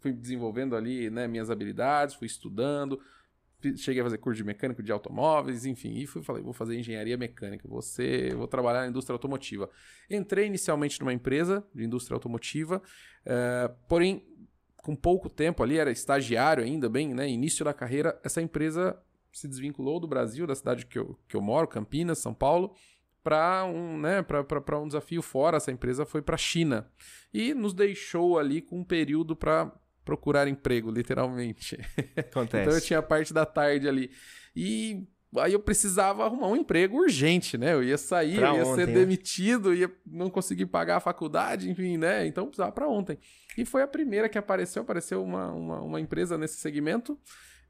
fui 0.00 0.12
desenvolvendo 0.12 0.74
ali 0.74 1.10
né, 1.10 1.28
minhas 1.28 1.50
habilidades, 1.50 2.14
fui 2.14 2.26
estudando, 2.26 3.00
cheguei 3.76 4.00
a 4.00 4.04
fazer 4.04 4.18
curso 4.18 4.38
de 4.38 4.44
mecânico 4.44 4.82
de 4.82 4.90
automóveis, 4.90 5.66
enfim, 5.66 5.94
e 5.94 6.06
fui, 6.06 6.22
falei, 6.22 6.42
vou 6.42 6.52
fazer 6.52 6.78
engenharia 6.78 7.16
mecânica, 7.16 7.68
vou, 7.68 7.82
ser, 7.82 8.34
vou 8.34 8.48
trabalhar 8.48 8.80
na 8.80 8.88
indústria 8.88 9.14
automotiva. 9.14 9.68
Entrei 10.08 10.46
inicialmente 10.46 10.98
numa 11.00 11.12
empresa 11.12 11.64
de 11.74 11.84
indústria 11.84 12.14
automotiva, 12.14 12.82
uh, 13.26 13.74
porém, 13.86 14.24
com 14.78 14.96
pouco 14.96 15.28
tempo 15.28 15.62
ali, 15.62 15.78
era 15.78 15.90
estagiário 15.90 16.64
ainda, 16.64 16.88
bem, 16.88 17.12
né, 17.12 17.28
início 17.28 17.64
da 17.64 17.74
carreira, 17.74 18.18
essa 18.24 18.40
empresa 18.40 18.98
se 19.32 19.46
desvinculou 19.46 20.00
do 20.00 20.08
Brasil, 20.08 20.46
da 20.46 20.54
cidade 20.54 20.86
que 20.86 20.98
eu, 20.98 21.18
que 21.28 21.36
eu 21.36 21.40
moro, 21.40 21.68
Campinas, 21.68 22.18
São 22.18 22.34
Paulo, 22.34 22.74
para 23.22 23.64
um, 23.64 23.98
né, 23.98 24.24
um 24.82 24.86
desafio 24.86 25.22
fora. 25.22 25.56
Essa 25.56 25.70
empresa 25.70 26.06
foi 26.06 26.22
para 26.22 26.34
a 26.34 26.38
China 26.38 26.90
e 27.32 27.54
nos 27.54 27.74
deixou 27.74 28.38
ali 28.38 28.60
com 28.60 28.80
um 28.80 28.84
período 28.84 29.36
para 29.36 29.72
procurar 30.04 30.48
emprego, 30.48 30.90
literalmente. 30.90 31.78
Acontece. 32.16 32.62
então 32.62 32.74
eu 32.74 32.80
tinha 32.80 32.98
a 32.98 33.02
parte 33.02 33.32
da 33.32 33.46
tarde 33.46 33.88
ali. 33.88 34.10
E 34.54 35.06
aí 35.38 35.52
eu 35.52 35.60
precisava 35.60 36.24
arrumar 36.24 36.48
um 36.48 36.56
emprego 36.56 36.98
urgente, 36.98 37.56
né? 37.56 37.74
Eu 37.74 37.82
ia 37.82 37.98
sair, 37.98 38.36
pra 38.36 38.48
eu 38.48 38.56
ia 38.56 38.66
ontem, 38.66 38.74
ser 38.74 38.86
né? 38.88 38.94
demitido, 38.94 39.74
ia 39.74 39.90
não 40.06 40.28
conseguir 40.28 40.66
pagar 40.66 40.96
a 40.96 41.00
faculdade, 41.00 41.70
enfim, 41.70 41.96
né? 41.96 42.26
Então 42.26 42.46
precisava 42.46 42.72
para 42.72 42.88
ontem. 42.88 43.18
E 43.56 43.64
foi 43.64 43.82
a 43.82 43.86
primeira 43.86 44.28
que 44.28 44.38
apareceu, 44.38 44.82
apareceu 44.82 45.22
uma, 45.22 45.52
uma, 45.52 45.80
uma 45.80 46.00
empresa 46.00 46.36
nesse 46.36 46.56
segmento. 46.56 47.18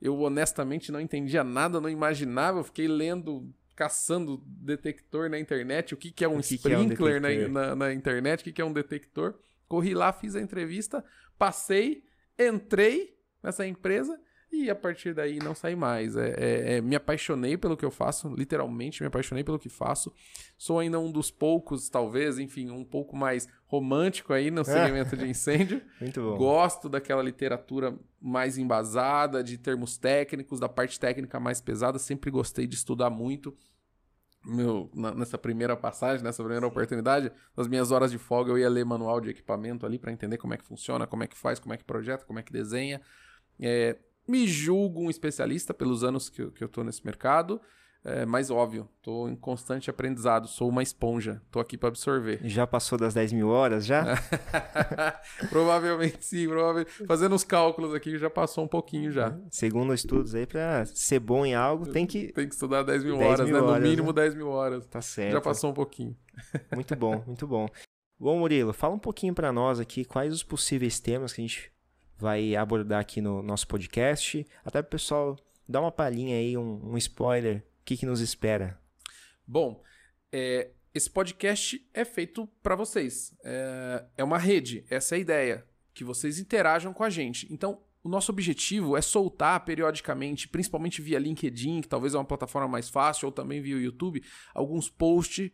Eu 0.00 0.18
honestamente 0.20 0.90
não 0.90 1.00
entendia 1.00 1.44
nada, 1.44 1.80
não 1.80 1.90
imaginava, 1.90 2.60
eu 2.60 2.64
fiquei 2.64 2.88
lendo 2.88 3.52
caçando 3.76 4.42
detector 4.46 5.30
na 5.30 5.38
internet, 5.38 5.94
o 5.94 5.96
que, 5.96 6.10
que 6.10 6.22
é 6.22 6.28
um 6.28 6.40
que 6.40 6.54
sprinkler 6.54 7.20
que 7.20 7.26
é 7.26 7.46
um 7.46 7.50
na, 7.50 7.66
na, 7.68 7.76
na, 7.76 7.94
internet, 7.94 8.40
o 8.40 8.44
que, 8.44 8.52
que 8.52 8.60
é 8.60 8.64
um 8.64 8.72
detector. 8.72 9.34
Corri 9.68 9.94
lá, 9.94 10.12
fiz 10.12 10.34
a 10.36 10.40
entrevista, 10.40 11.04
passei, 11.38 12.04
entrei 12.48 13.16
nessa 13.42 13.66
empresa 13.66 14.18
e 14.52 14.68
a 14.68 14.74
partir 14.74 15.14
daí 15.14 15.38
não 15.38 15.54
saí 15.54 15.76
mais. 15.76 16.16
É, 16.16 16.34
é, 16.36 16.76
é, 16.76 16.80
me 16.80 16.96
apaixonei 16.96 17.56
pelo 17.56 17.76
que 17.76 17.84
eu 17.84 17.90
faço, 17.90 18.28
literalmente 18.34 19.00
me 19.02 19.06
apaixonei 19.06 19.44
pelo 19.44 19.58
que 19.58 19.68
faço. 19.68 20.12
Sou 20.58 20.78
ainda 20.80 20.98
um 20.98 21.10
dos 21.10 21.30
poucos, 21.30 21.88
talvez, 21.88 22.38
enfim, 22.38 22.70
um 22.70 22.84
pouco 22.84 23.16
mais 23.16 23.48
romântico 23.66 24.32
aí 24.32 24.50
no 24.50 24.64
segmento 24.64 25.16
de 25.16 25.28
incêndio. 25.28 25.80
Muito 26.00 26.20
bom. 26.20 26.36
Gosto 26.36 26.88
daquela 26.88 27.22
literatura 27.22 27.96
mais 28.20 28.58
embasada, 28.58 29.42
de 29.42 29.56
termos 29.56 29.96
técnicos, 29.96 30.58
da 30.58 30.68
parte 30.68 30.98
técnica 30.98 31.38
mais 31.38 31.60
pesada. 31.60 31.98
Sempre 31.98 32.30
gostei 32.30 32.66
de 32.66 32.74
estudar 32.74 33.08
muito 33.08 33.56
meu, 34.44 34.90
na, 34.94 35.14
nessa 35.14 35.36
primeira 35.36 35.76
passagem, 35.76 36.24
nessa 36.24 36.42
primeira 36.42 36.66
oportunidade, 36.66 37.30
nas 37.56 37.68
minhas 37.68 37.90
horas 37.90 38.10
de 38.10 38.18
folga 38.18 38.50
eu 38.50 38.58
ia 38.58 38.68
ler 38.68 38.84
manual 38.84 39.20
de 39.20 39.30
equipamento 39.30 39.84
ali 39.84 39.98
para 39.98 40.12
entender 40.12 40.38
como 40.38 40.54
é 40.54 40.56
que 40.56 40.64
funciona, 40.64 41.06
como 41.06 41.22
é 41.22 41.26
que 41.26 41.36
faz, 41.36 41.58
como 41.58 41.74
é 41.74 41.76
que 41.76 41.84
projeta, 41.84 42.24
como 42.24 42.38
é 42.38 42.42
que 42.42 42.52
desenha. 42.52 43.00
É, 43.58 43.98
me 44.26 44.46
julgo 44.46 45.02
um 45.02 45.10
especialista 45.10 45.74
pelos 45.74 46.02
anos 46.02 46.30
que, 46.30 46.42
eu, 46.42 46.52
que 46.52 46.64
eu 46.64 46.68
tô 46.68 46.82
nesse 46.82 47.04
mercado. 47.04 47.60
É, 48.02 48.24
mas 48.24 48.50
óbvio, 48.50 48.88
estou 48.96 49.28
em 49.28 49.36
constante 49.36 49.90
aprendizado, 49.90 50.48
sou 50.48 50.70
uma 50.70 50.82
esponja, 50.82 51.42
estou 51.44 51.60
aqui 51.60 51.76
para 51.76 51.90
absorver. 51.90 52.40
Já 52.44 52.66
passou 52.66 52.98
das 52.98 53.12
10 53.12 53.34
mil 53.34 53.48
horas 53.48 53.84
já? 53.84 54.16
provavelmente 55.50 56.24
sim, 56.24 56.48
provavelmente. 56.48 56.90
Fazendo 57.06 57.34
os 57.34 57.44
cálculos 57.44 57.94
aqui 57.94 58.16
já 58.16 58.30
passou 58.30 58.64
um 58.64 58.68
pouquinho 58.68 59.12
já. 59.12 59.38
Segundo 59.50 59.92
estudos 59.92 60.34
aí, 60.34 60.46
para 60.46 60.86
ser 60.86 61.20
bom 61.20 61.44
em 61.44 61.54
algo, 61.54 61.86
tem 61.92 62.06
que. 62.06 62.32
Tem 62.32 62.48
que 62.48 62.54
estudar 62.54 62.82
10 62.84 63.04
mil 63.04 63.18
10 63.18 63.30
horas, 63.30 63.46
mil 63.46 63.54
né? 63.54 63.62
Horas, 63.62 63.82
no 63.82 63.88
mínimo 63.88 64.08
né? 64.08 64.22
10 64.22 64.34
mil 64.34 64.48
horas. 64.48 64.86
Tá 64.86 65.02
certo. 65.02 65.32
Já 65.32 65.40
passou 65.40 65.70
um 65.70 65.74
pouquinho. 65.74 66.16
muito 66.72 66.96
bom, 66.96 67.22
muito 67.26 67.46
bom. 67.46 67.68
Bom, 68.18 68.38
Murilo, 68.38 68.72
fala 68.72 68.94
um 68.94 68.98
pouquinho 68.98 69.34
para 69.34 69.52
nós 69.52 69.78
aqui 69.78 70.06
quais 70.06 70.32
os 70.32 70.42
possíveis 70.42 71.00
temas 71.00 71.34
que 71.34 71.42
a 71.42 71.44
gente 71.46 71.70
vai 72.18 72.56
abordar 72.56 73.00
aqui 73.00 73.20
no 73.20 73.42
nosso 73.42 73.68
podcast. 73.68 74.46
Até 74.64 74.80
o 74.80 74.84
pessoal 74.84 75.36
dar 75.68 75.80
uma 75.80 75.92
palhinha 75.92 76.36
aí, 76.36 76.56
um, 76.56 76.92
um 76.92 76.96
spoiler 76.96 77.62
que, 77.90 77.96
que 77.96 78.06
nos 78.06 78.20
espera? 78.20 78.80
Bom, 79.44 79.82
é, 80.30 80.70
esse 80.94 81.10
podcast 81.10 81.84
é 81.92 82.04
feito 82.04 82.46
para 82.62 82.76
vocês. 82.76 83.34
É, 83.42 84.04
é 84.18 84.24
uma 84.24 84.38
rede, 84.38 84.84
essa 84.88 85.16
é 85.16 85.18
a 85.18 85.20
ideia. 85.20 85.66
Que 85.92 86.04
vocês 86.04 86.38
interajam 86.38 86.92
com 86.92 87.02
a 87.02 87.10
gente. 87.10 87.52
Então, 87.52 87.82
o 88.02 88.08
nosso 88.08 88.30
objetivo 88.30 88.96
é 88.96 89.02
soltar 89.02 89.64
periodicamente, 89.64 90.46
principalmente 90.46 91.02
via 91.02 91.18
LinkedIn, 91.18 91.80
que 91.80 91.88
talvez 91.88 92.14
é 92.14 92.18
uma 92.18 92.24
plataforma 92.24 92.68
mais 92.68 92.88
fácil, 92.88 93.26
ou 93.26 93.32
também 93.32 93.60
via 93.60 93.76
YouTube, 93.76 94.22
alguns 94.54 94.88
posts, 94.88 95.50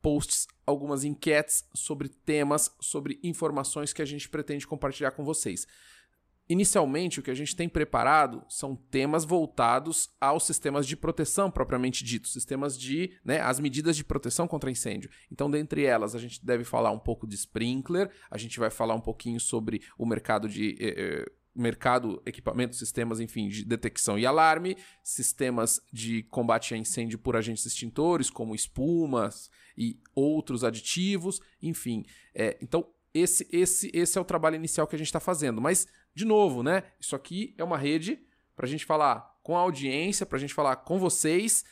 posts, 0.00 0.46
algumas 0.64 1.02
enquetes 1.02 1.68
sobre 1.74 2.08
temas, 2.08 2.72
sobre 2.80 3.18
informações 3.24 3.92
que 3.92 4.00
a 4.00 4.06
gente 4.06 4.28
pretende 4.28 4.64
compartilhar 4.64 5.10
com 5.10 5.24
vocês. 5.24 5.66
Inicialmente, 6.50 7.20
o 7.20 7.22
que 7.22 7.30
a 7.30 7.34
gente 7.34 7.54
tem 7.54 7.68
preparado 7.68 8.44
são 8.48 8.74
temas 8.74 9.24
voltados 9.24 10.10
aos 10.20 10.44
sistemas 10.44 10.84
de 10.84 10.96
proteção 10.96 11.48
propriamente 11.48 12.02
dito, 12.02 12.26
sistemas 12.26 12.76
de, 12.76 13.16
né, 13.24 13.40
as 13.40 13.60
medidas 13.60 13.96
de 13.96 14.02
proteção 14.02 14.48
contra 14.48 14.68
incêndio. 14.68 15.08
Então, 15.30 15.48
dentre 15.48 15.84
elas, 15.84 16.12
a 16.12 16.18
gente 16.18 16.44
deve 16.44 16.64
falar 16.64 16.90
um 16.90 16.98
pouco 16.98 17.24
de 17.24 17.36
sprinkler, 17.36 18.10
a 18.28 18.36
gente 18.36 18.58
vai 18.58 18.68
falar 18.68 18.96
um 18.96 19.00
pouquinho 19.00 19.38
sobre 19.38 19.80
o 19.96 20.04
mercado 20.04 20.48
de 20.48 20.76
eh, 20.80 20.94
eh, 20.98 21.32
mercado, 21.54 22.20
equipamentos, 22.26 22.80
sistemas, 22.80 23.20
enfim, 23.20 23.46
de 23.46 23.64
detecção 23.64 24.18
e 24.18 24.26
alarme, 24.26 24.76
sistemas 25.04 25.80
de 25.92 26.24
combate 26.24 26.74
a 26.74 26.76
incêndio 26.76 27.20
por 27.20 27.36
agentes 27.36 27.64
extintores, 27.64 28.28
como 28.28 28.56
espumas 28.56 29.48
e 29.78 30.00
outros 30.16 30.64
aditivos, 30.64 31.40
enfim. 31.62 32.04
É, 32.34 32.58
então, 32.60 32.88
esse, 33.12 33.46
esse, 33.50 33.90
esse 33.92 34.18
é 34.18 34.20
o 34.20 34.24
trabalho 34.24 34.56
inicial 34.56 34.86
que 34.86 34.94
a 34.94 34.98
gente 34.98 35.08
está 35.08 35.20
fazendo. 35.20 35.60
Mas 35.60 35.86
de 36.14 36.24
novo, 36.24 36.62
né? 36.62 36.84
Isso 37.00 37.14
aqui 37.14 37.54
é 37.56 37.64
uma 37.64 37.78
rede 37.78 38.20
para 38.54 38.66
a 38.66 38.68
gente 38.68 38.84
falar 38.84 39.38
com 39.42 39.56
a 39.56 39.60
audiência, 39.60 40.26
para 40.26 40.36
a 40.36 40.40
gente 40.40 40.54
falar 40.54 40.76
com 40.76 40.98
vocês, 40.98 41.64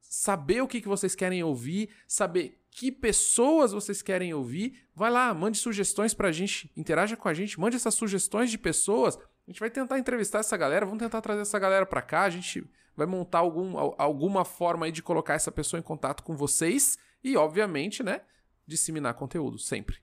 saber 0.00 0.62
o 0.62 0.68
que, 0.68 0.80
que 0.80 0.88
vocês 0.88 1.14
querem 1.14 1.42
ouvir, 1.42 1.90
saber 2.06 2.62
que 2.70 2.90
pessoas 2.90 3.72
vocês 3.72 4.02
querem 4.02 4.32
ouvir. 4.32 4.78
Vai 4.94 5.10
lá, 5.10 5.32
mande 5.34 5.58
sugestões 5.58 6.14
para 6.14 6.28
a 6.28 6.32
gente, 6.32 6.70
interaja 6.76 7.16
com 7.16 7.28
a 7.28 7.34
gente, 7.34 7.58
mande 7.60 7.76
essas 7.76 7.94
sugestões 7.94 8.50
de 8.50 8.58
pessoas. 8.58 9.16
A 9.16 9.50
gente 9.50 9.60
vai 9.60 9.70
tentar 9.70 9.98
entrevistar 9.98 10.38
essa 10.38 10.56
galera, 10.56 10.86
vamos 10.86 11.02
tentar 11.02 11.20
trazer 11.20 11.42
essa 11.42 11.58
galera 11.58 11.84
para 11.84 12.00
cá. 12.00 12.22
A 12.22 12.30
gente 12.30 12.64
vai 12.96 13.06
montar 13.06 13.38
algum, 13.38 13.76
alguma 13.98 14.44
forma 14.44 14.86
aí 14.86 14.92
de 14.92 15.02
colocar 15.02 15.34
essa 15.34 15.50
pessoa 15.50 15.80
em 15.80 15.82
contato 15.82 16.22
com 16.22 16.36
vocês 16.36 16.98
e, 17.22 17.36
obviamente, 17.36 18.02
né, 18.02 18.22
disseminar 18.66 19.14
conteúdo 19.14 19.58
sempre. 19.58 19.98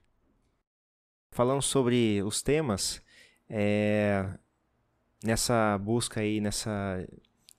Falando 1.30 1.62
sobre 1.62 2.22
os 2.22 2.42
temas, 2.42 3.00
é, 3.50 4.26
nessa 5.24 5.76
busca 5.78 6.20
aí, 6.20 6.40
nessa, 6.40 7.04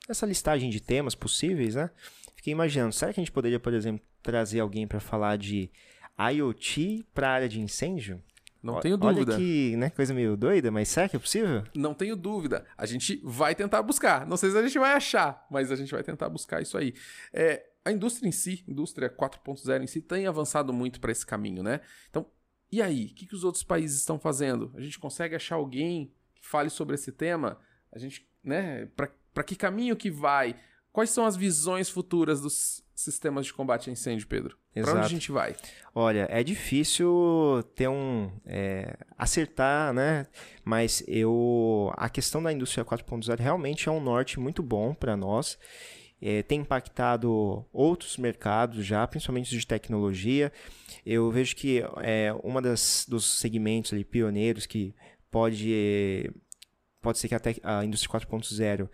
nessa 0.08 0.26
listagem 0.26 0.70
de 0.70 0.80
temas 0.80 1.14
possíveis, 1.14 1.76
né? 1.76 1.92
Fiquei 2.36 2.54
imaginando, 2.54 2.94
será 2.94 3.14
que 3.14 3.20
a 3.20 3.24
gente 3.24 3.32
poderia, 3.32 3.60
por 3.60 3.74
exemplo, 3.74 4.04
trazer 4.24 4.62
alguém 4.62 4.88
para 4.88 5.00
falar 5.00 5.38
de 5.38 5.70
IoT 6.18 7.06
para 7.14 7.28
a 7.28 7.32
área 7.34 7.50
de 7.50 7.60
incêndio? 7.60 8.24
Não 8.64 8.80
tenho 8.80 8.96
dúvida. 8.96 9.34
Olha 9.34 9.40
que 9.40 9.76
né, 9.76 9.90
coisa 9.90 10.14
meio 10.14 10.38
doida, 10.38 10.70
mas 10.70 10.88
será 10.88 11.10
que 11.10 11.16
é 11.16 11.20
possível? 11.20 11.64
Não 11.76 11.94
tenho 11.94 12.16
dúvida. 12.16 12.66
A 12.78 12.86
gente 12.86 13.20
vai 13.24 13.56
tentar 13.56 13.82
buscar. 13.82 14.26
Não 14.26 14.38
sei 14.38 14.52
se 14.52 14.58
a 14.58 14.62
gente 14.62 14.78
vai 14.78 14.94
achar, 14.94 15.46
mas 15.50 15.72
a 15.72 15.76
gente 15.76 15.92
vai 15.92 16.04
tentar 16.04 16.30
buscar 16.30 16.62
isso 16.62 16.78
aí. 16.78 16.94
É, 17.34 17.66
a 17.84 17.92
indústria 17.92 18.30
em 18.30 18.32
si, 18.32 18.64
indústria 18.68 19.10
4.0 19.10 19.84
em 19.84 19.88
si, 19.88 20.00
tem 20.00 20.28
avançado 20.28 20.72
muito 20.72 21.00
para 21.00 21.12
esse 21.12 21.26
caminho, 21.26 21.64
né? 21.64 21.82
Então, 22.10 22.28
e 22.72 22.82
aí, 22.82 23.06
o 23.06 23.16
que, 23.16 23.26
que 23.26 23.36
os 23.36 23.44
outros 23.44 23.64
países 23.64 24.00
estão 24.00 24.18
fazendo? 24.18 24.72
A 24.76 24.82
gente 24.82 24.98
consegue 24.98 25.36
achar 25.36 25.56
alguém 25.56 26.14
que 26.36 26.48
fale 26.48 26.70
sobre 26.70 26.96
esse 26.96 27.12
tema? 27.12 27.60
A 27.92 28.00
gente, 28.00 28.26
né? 28.44 28.88
Para 28.96 29.44
que 29.44 29.56
caminho 29.56 29.96
que 29.96 30.10
vai? 30.10 30.56
Quais 30.92 31.10
são 31.10 31.26
as 31.26 31.36
visões 31.36 31.90
futuras 31.90 32.42
dos 32.42 32.84
sistemas 32.94 33.46
de 33.46 33.54
combate 33.54 33.90
a 33.90 33.94
incêndio, 33.94 34.28
Pedro? 34.28 34.58
Para 34.74 34.92
onde 34.92 35.06
a 35.06 35.10
gente 35.10 35.32
vai? 35.32 35.56
Olha, 35.94 36.28
é 36.30 36.44
difícil 36.44 37.62
ter 37.76 37.90
um 37.90 38.32
é, 38.46 38.98
acertar, 39.18 39.94
né? 39.94 40.28
Mas 40.64 41.04
eu 41.08 41.92
a 41.98 42.10
questão 42.10 42.42
da 42.42 42.54
indústria 42.54 42.86
4.0 42.86 43.40
realmente 43.40 43.90
é 43.90 43.92
um 43.92 44.02
norte 44.02 44.40
muito 44.40 44.64
bom 44.64 44.94
para 44.94 45.18
nós 45.18 45.58
é, 46.22 46.44
tem 46.44 46.62
impactado 46.62 47.66
outros 47.74 48.18
mercados 48.18 48.86
já, 48.86 49.06
principalmente 49.08 49.50
de 49.50 49.66
tecnologia. 49.66 50.52
Eu 51.06 51.32
vejo 51.32 51.56
que 51.56 51.84
é 52.02 52.32
uma 52.44 52.62
das 52.62 53.06
dos 53.10 53.40
segmentos 53.40 53.92
ali, 53.92 54.04
pioneiros 54.04 54.66
que 54.66 54.94
pode 55.32 56.32
pode 57.02 57.18
ser 57.18 57.28
que 57.28 57.34
até 57.36 57.56
a 57.64 57.84
indústria 57.84 58.12
4.0 58.20 58.88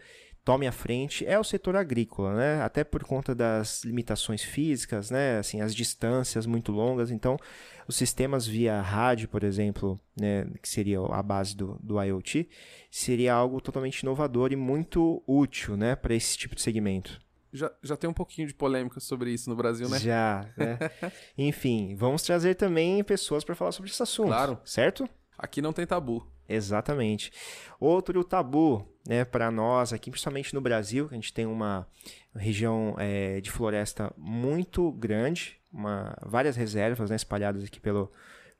tome 0.47 0.65
a 0.65 0.71
frente 0.71 1.25
é 1.25 1.37
o 1.37 1.43
setor 1.43 1.75
agrícola, 1.75 2.33
né? 2.33 2.61
Até 2.61 2.81
por 2.81 3.03
conta 3.03 3.35
das 3.35 3.83
limitações 3.83 4.41
físicas, 4.41 5.11
né? 5.11 5.39
Assim, 5.39 5.59
as 5.59 5.75
distâncias 5.75 6.45
muito 6.45 6.71
longas. 6.71 7.11
Então, 7.11 7.37
os 7.85 7.97
sistemas 7.97 8.47
via 8.47 8.79
rádio, 8.79 9.27
por 9.27 9.43
exemplo, 9.43 9.99
né? 10.17 10.47
que 10.61 10.69
seria 10.69 10.99
a 11.01 11.21
base 11.21 11.53
do, 11.53 11.77
do 11.83 12.01
IoT, 12.01 12.47
seria 12.89 13.33
algo 13.33 13.59
totalmente 13.59 13.99
inovador 13.99 14.53
e 14.53 14.55
muito 14.55 15.21
útil, 15.27 15.75
né? 15.75 15.97
Para 15.97 16.15
esse 16.15 16.37
tipo 16.37 16.55
de 16.55 16.61
segmento. 16.61 17.19
Já, 17.51 17.69
já 17.83 17.97
tem 17.97 18.09
um 18.09 18.13
pouquinho 18.13 18.47
de 18.47 18.53
polêmica 18.53 19.01
sobre 19.01 19.31
isso 19.31 19.49
no 19.49 19.55
Brasil, 19.57 19.89
né? 19.89 19.99
Já, 19.99 20.49
né? 20.55 20.79
Enfim, 21.37 21.93
vamos 21.93 22.21
trazer 22.21 22.55
também 22.55 23.03
pessoas 23.03 23.43
para 23.43 23.53
falar 23.53 23.73
sobre 23.73 23.91
esse 23.91 24.01
assunto. 24.01 24.27
Claro. 24.27 24.57
Certo? 24.63 25.09
Aqui 25.37 25.61
não 25.61 25.73
tem 25.73 25.85
tabu. 25.85 26.25
Exatamente. 26.47 27.31
Outro 27.79 28.23
tabu, 28.23 28.87
né, 29.07 29.25
para 29.25 29.51
nós 29.51 29.91
aqui, 29.91 30.09
principalmente 30.09 30.53
no 30.53 30.61
Brasil, 30.61 31.07
que 31.07 31.13
a 31.13 31.17
gente 31.17 31.33
tem 31.33 31.45
uma 31.45 31.87
região 32.35 32.95
é, 32.97 33.41
de 33.41 33.51
floresta 33.51 34.13
muito 34.17 34.91
grande, 34.91 35.59
uma, 35.71 36.15
várias 36.25 36.55
reservas 36.55 37.09
né, 37.09 37.15
espalhadas 37.15 37.63
aqui 37.63 37.79
pelo, 37.79 38.11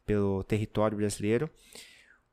pelo 0.06 0.44
território 0.44 0.98
brasileiro 0.98 1.50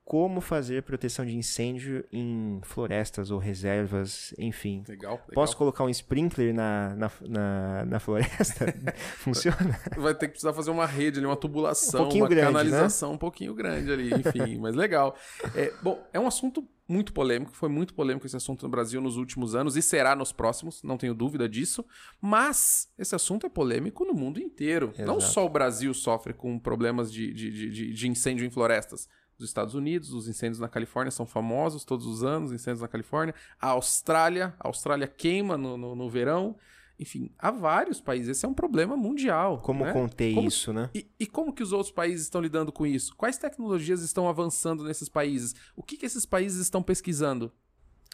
como 0.05 0.43
fazer 0.43 0.83
proteção 0.83 1.25
de 1.25 1.35
incêndio 1.35 2.05
em 2.13 2.61
florestas 2.63 3.31
ou 3.31 3.39
reservas, 3.39 4.35
enfim. 4.39 4.85
Legal, 4.87 5.15
legal. 5.15 5.29
Posso 5.33 5.57
colocar 5.57 5.83
um 5.83 5.89
sprinkler 5.89 6.55
na, 6.55 6.95
na, 6.95 7.11
na, 7.23 7.85
na 7.87 8.01
floresta? 8.01 8.67
Funciona? 9.17 9.81
Vai 9.97 10.15
ter 10.15 10.27
que 10.27 10.33
precisar 10.33 10.53
fazer 10.53 10.71
uma 10.71 10.85
rede 10.85 11.19
ali, 11.19 11.27
uma 11.27 11.37
tubulação, 11.37 12.07
um 12.07 12.17
uma 12.17 12.29
grande, 12.29 12.35
né? 12.35 12.43
canalização 12.43 13.11
né? 13.11 13.15
um 13.15 13.19
pouquinho 13.19 13.55
grande 13.55 13.91
ali, 13.91 14.11
enfim, 14.13 14.59
mas 14.61 14.75
legal. 14.75 15.17
É, 15.55 15.73
bom, 15.83 16.07
é 16.13 16.21
um 16.21 16.27
assunto 16.27 16.69
muito 16.87 17.15
polêmico, 17.15 17.53
foi 17.53 17.71
muito 17.71 17.95
polêmico 17.95 18.27
esse 18.27 18.37
assunto 18.37 18.65
no 18.65 18.69
Brasil 18.69 19.01
nos 19.01 19.17
últimos 19.17 19.55
anos 19.55 19.75
e 19.75 19.81
será 19.81 20.15
nos 20.15 20.33
próximos, 20.33 20.83
não 20.83 20.99
tenho 20.99 21.15
dúvida 21.15 21.49
disso. 21.49 21.83
Mas 22.21 22.93
esse 22.99 23.15
assunto 23.15 23.47
é 23.47 23.49
polêmico 23.49 24.05
no 24.05 24.13
mundo 24.13 24.39
inteiro. 24.39 24.91
Exato. 24.95 25.07
Não 25.07 25.19
só 25.19 25.47
o 25.47 25.49
Brasil 25.49 25.95
sofre 25.95 26.35
com 26.35 26.59
problemas 26.59 27.11
de, 27.11 27.33
de, 27.33 27.71
de, 27.71 27.93
de 27.95 28.09
incêndio 28.09 28.45
em 28.45 28.51
florestas 28.51 29.09
dos 29.39 29.49
Estados 29.49 29.75
Unidos, 29.75 30.13
os 30.13 30.29
incêndios 30.29 30.61
na 30.61 30.69
Califórnia 30.69 31.11
são 31.11 31.27
famosos 31.27 31.85
todos 31.85 32.07
os 32.07 32.23
anos, 32.23 32.53
incêndios 32.53 32.81
na 32.81 32.89
Califórnia. 32.89 33.35
A 33.61 33.69
Austrália, 33.69 34.55
a 34.59 34.69
Austrália 34.69 35.07
queima 35.07 35.57
no, 35.57 35.77
no, 35.77 35.95
no 35.95 36.09
verão. 36.09 36.57
Enfim, 36.99 37.31
há 37.39 37.51
vários 37.51 38.01
países. 38.01 38.29
Esse 38.29 38.47
é 38.47 38.49
um 38.49 38.55
problema 38.55 38.97
mundial. 38.97 39.59
Como 39.59 39.85
né? 39.85 39.93
conter 39.93 40.35
como, 40.35 40.47
isso, 40.47 40.73
né? 40.73 40.91
E, 40.95 41.11
e, 41.19 41.27
como 41.27 41.53
que 41.53 41.63
os 41.63 41.73
outros 41.73 41.91
países 41.91 42.23
estão 42.23 42.41
lidando 42.41 42.71
com 42.71 42.87
isso? 42.87 43.17
Quais 43.17 43.37
tecnologias 43.37 44.01
estão 44.01 44.29
avançando 44.29 44.85
nesses 44.85 45.09
países? 45.09 45.55
O 45.75 45.83
que, 45.83 45.97
que 45.97 46.07
esses 46.07 46.25
países 46.25 46.61
estão 46.61 46.83
pesquisando? 46.83 47.53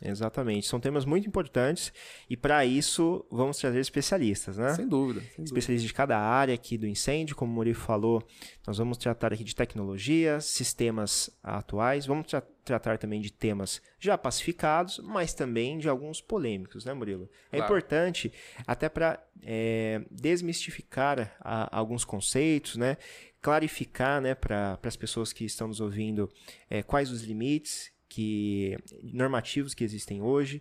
Exatamente. 0.03 0.67
São 0.67 0.81
temas 0.81 1.05
muito 1.05 1.27
importantes 1.27 1.93
e 2.29 2.37
para 2.37 2.65
isso 2.65 3.25
vamos 3.31 3.59
trazer 3.59 3.81
especialistas, 3.81 4.57
né? 4.57 4.75
Sem 4.75 4.89
dúvida. 4.89 5.21
Sem 5.21 5.45
especialistas 5.45 5.67
dúvida. 5.67 5.87
de 5.89 5.95
cada 5.95 6.19
área 6.19 6.55
aqui 6.55 6.79
do 6.79 6.87
incêndio, 6.87 7.37
como 7.37 7.53
o 7.53 7.55
Murilo 7.55 7.79
falou, 7.79 8.27
nós 8.67 8.79
vamos 8.79 8.97
tratar 8.99 9.33
aqui 9.33 9.45
de 9.45 9.55
tecnologia, 9.55 10.41
sistemas 10.41 11.31
atuais, 11.43 12.07
vamos 12.07 12.27
tra 12.27 12.43
tratar 12.63 12.99
também 12.99 13.21
de 13.21 13.33
temas 13.33 13.83
já 13.99 14.17
pacificados, 14.17 15.01
mas 15.03 15.35
também 15.35 15.79
de 15.79 15.89
alguns 15.89 16.21
polêmicos, 16.21 16.85
né, 16.85 16.93
Murilo? 16.93 17.29
É 17.51 17.57
claro. 17.57 17.65
importante 17.65 18.33
até 18.67 18.89
para 18.89 19.21
é, 19.43 20.03
desmistificar 20.11 21.37
a, 21.41 21.77
alguns 21.77 22.05
conceitos, 22.05 22.77
né? 22.77 22.97
Clarificar 23.43 24.21
né, 24.21 24.35
para 24.35 24.79
as 24.83 24.97
pessoas 24.97 25.33
que 25.33 25.45
estão 25.45 25.67
nos 25.69 25.81
ouvindo 25.81 26.31
é, 26.69 26.83
quais 26.83 27.11
os 27.11 27.23
limites 27.23 27.91
que 28.11 28.77
normativos 29.05 29.73
que 29.73 29.85
existem 29.85 30.21
hoje, 30.21 30.61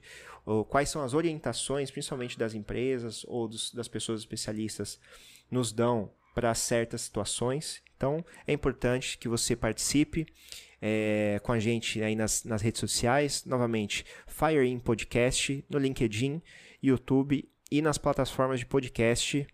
quais 0.70 0.88
são 0.88 1.02
as 1.02 1.16
orientações, 1.16 1.90
principalmente 1.90 2.38
das 2.38 2.54
empresas 2.54 3.26
ou 3.28 3.48
dos, 3.48 3.74
das 3.74 3.88
pessoas 3.88 4.22
especialistas, 4.22 5.00
nos 5.50 5.74
dão 5.74 6.12
para 6.36 6.54
certas 6.54 7.02
situações. 7.02 7.82
Então, 7.98 8.24
é 8.46 8.54
importante 8.54 9.18
que 9.18 9.28
você 9.28 9.56
participe 9.56 10.28
é, 10.80 11.42
com 11.44 11.52
a 11.52 11.60
gente 11.60 12.02
aí 12.04 12.16
nas, 12.16 12.44
nas 12.44 12.62
redes 12.62 12.80
sociais. 12.80 13.44
Novamente, 13.46 14.06
Fire 14.28 14.66
In 14.66 14.80
Podcast, 14.80 15.66
no 15.68 15.80
LinkedIn, 15.80 16.42
YouTube 16.82 17.50
e 17.72 17.82
nas 17.82 17.98
plataformas 17.98 18.60
de 18.60 18.66
podcast 18.68 19.46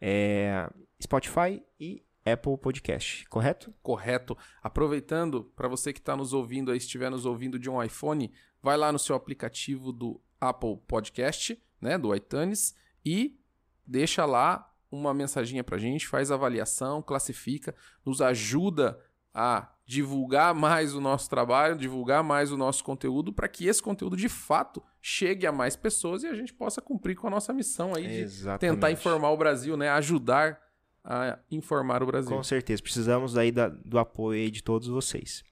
é, 0.00 0.68
Spotify 1.02 1.62
e 1.80 2.02
Apple 2.24 2.58
Podcast, 2.58 3.26
correto? 3.28 3.74
Correto. 3.82 4.36
Aproveitando, 4.62 5.44
para 5.56 5.68
você 5.68 5.92
que 5.92 5.98
está 5.98 6.16
nos 6.16 6.32
ouvindo 6.32 6.70
aí, 6.70 6.78
estiver 6.78 7.10
nos 7.10 7.24
ouvindo 7.24 7.58
de 7.58 7.70
um 7.70 7.82
iPhone, 7.82 8.32
vai 8.62 8.76
lá 8.76 8.92
no 8.92 8.98
seu 8.98 9.16
aplicativo 9.16 9.92
do 9.92 10.20
Apple 10.40 10.76
Podcast, 10.86 11.60
né, 11.80 11.96
do 11.96 12.14
iTunes, 12.14 12.74
e 13.04 13.38
deixa 13.86 14.24
lá 14.24 14.72
uma 14.90 15.12
mensaginha 15.12 15.62
para 15.62 15.76
a 15.76 15.78
gente, 15.78 16.06
faz 16.06 16.30
avaliação, 16.30 17.02
classifica, 17.02 17.74
nos 18.04 18.20
ajuda 18.20 18.98
a 19.34 19.70
divulgar 19.86 20.54
mais 20.54 20.94
o 20.94 21.00
nosso 21.00 21.30
trabalho, 21.30 21.76
divulgar 21.76 22.22
mais 22.22 22.50
o 22.52 22.56
nosso 22.56 22.84
conteúdo, 22.84 23.32
para 23.32 23.48
que 23.48 23.66
esse 23.66 23.82
conteúdo 23.82 24.16
de 24.16 24.28
fato 24.28 24.82
chegue 25.00 25.46
a 25.46 25.52
mais 25.52 25.76
pessoas 25.76 26.22
e 26.22 26.26
a 26.26 26.34
gente 26.34 26.52
possa 26.52 26.82
cumprir 26.82 27.14
com 27.14 27.26
a 27.26 27.30
nossa 27.30 27.52
missão 27.52 27.94
aí 27.94 28.06
de 28.06 28.20
Exatamente. 28.20 28.74
tentar 28.74 28.90
informar 28.90 29.30
o 29.30 29.36
Brasil, 29.36 29.76
né, 29.76 29.88
ajudar 29.90 30.60
a 31.08 31.38
informar 31.50 32.02
o 32.02 32.06
Brasil. 32.06 32.30
Com 32.30 32.42
certeza, 32.42 32.82
precisamos 32.82 33.36
aí 33.36 33.50
da, 33.50 33.68
do 33.68 33.98
apoio 33.98 34.50
de 34.50 34.62
todos 34.62 34.88
vocês. 34.88 35.42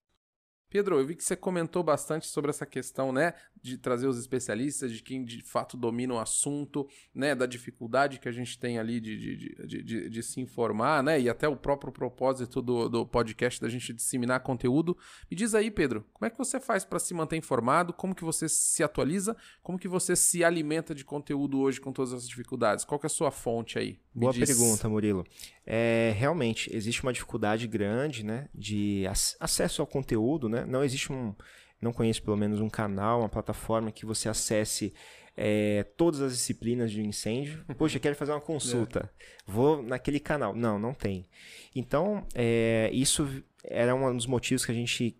Pedro, 0.68 0.98
eu 0.98 1.07
vi 1.07 1.14
que 1.14 1.24
você 1.24 1.37
comentou 1.37 1.83
bastante 1.83 2.26
sobre 2.26 2.50
essa 2.50 2.66
questão, 2.66 3.12
né, 3.12 3.35
de 3.62 3.79
trazer 3.79 4.07
os 4.07 4.18
especialistas, 4.18 4.92
de 4.92 5.02
quem 5.02 5.24
de 5.24 5.42
fato 5.42 5.76
domina 5.76 6.14
o 6.14 6.18
assunto, 6.18 6.88
né, 7.14 7.35
da 7.35 7.46
dificuldade 7.46 8.18
que 8.18 8.29
a 8.29 8.33
gente 8.33 8.59
tem 8.59 8.79
ali 8.79 9.00
de, 9.00 9.16
de, 9.16 9.66
de, 9.66 9.83
de, 9.83 10.11
de 10.11 10.22
se 10.22 10.40
informar, 10.40 11.02
né, 11.02 11.20
e 11.20 11.29
até 11.29 11.48
o 11.48 11.57
próprio 11.57 11.92
propósito 11.92 12.61
do, 12.61 12.88
do 12.88 13.07
podcast 13.07 13.61
da 13.61 13.68
gente 13.68 13.92
disseminar 13.92 14.40
conteúdo. 14.40 14.96
Me 15.31 15.37
diz 15.37 15.55
aí, 15.55 15.70
Pedro, 15.70 16.05
como 16.12 16.26
é 16.26 16.31
que 16.31 16.38
você 16.38 16.59
faz 16.61 16.85
para 16.85 16.98
se 16.98 17.14
manter 17.14 17.37
informado? 17.37 17.92
Como 17.92 18.14
que 18.14 18.24
você 18.24 18.48
se 18.48 18.83
atualiza? 18.83 19.37
Como 19.62 19.79
que 19.79 19.88
você 19.88 20.16
se 20.16 20.44
alimenta 20.44 20.94
de 20.94 21.05
conteúdo 21.05 21.61
hoje 21.61 21.81
com 21.81 21.92
todas 21.92 22.12
as 22.12 22.29
dificuldades? 22.29 22.85
Qual 22.85 22.98
que 22.98 23.07
é 23.07 23.09
a 23.09 23.11
sua 23.11 23.31
fonte 23.31 23.79
aí? 23.79 23.98
Me 24.14 24.22
Boa 24.22 24.33
diz. 24.33 24.48
pergunta, 24.48 24.88
Murilo. 24.88 25.26
É, 25.66 26.14
realmente, 26.16 26.74
existe 26.74 27.02
uma 27.02 27.12
dificuldade 27.12 27.66
grande, 27.66 28.24
né, 28.24 28.48
de 28.55 29.05
acesso 29.40 29.83
ao 29.83 29.87
conteúdo, 29.87 30.48
né? 30.48 30.56
Não 30.64 30.83
existe 30.83 31.12
um 31.12 31.35
não 31.81 31.92
conheço 31.92 32.23
pelo 32.23 32.37
menos 32.37 32.61
um 32.61 32.69
canal, 32.69 33.21
uma 33.21 33.29
plataforma 33.29 33.92
que 33.92 34.07
você 34.07 34.29
acesse 34.29 34.95
é, 35.37 35.85
todas 35.97 36.21
as 36.21 36.33
disciplinas 36.33 36.90
de 36.90 37.03
incêndio. 37.03 37.64
Poxa, 37.77 37.99
quero 37.99 38.16
fazer 38.16 38.33
uma 38.33 38.40
consulta. 38.40 39.11
É. 39.21 39.25
Vou 39.47 39.83
naquele 39.83 40.19
canal. 40.19 40.55
Não, 40.55 40.79
não 40.79 40.95
tem. 40.95 41.29
Então, 41.75 42.27
é, 42.35 42.90
isso 42.92 43.29
era 43.62 43.95
um 43.95 44.14
dos 44.16 44.27
motivos 44.27 44.64
que 44.64 44.73
a 44.73 44.75
gente 44.75 45.16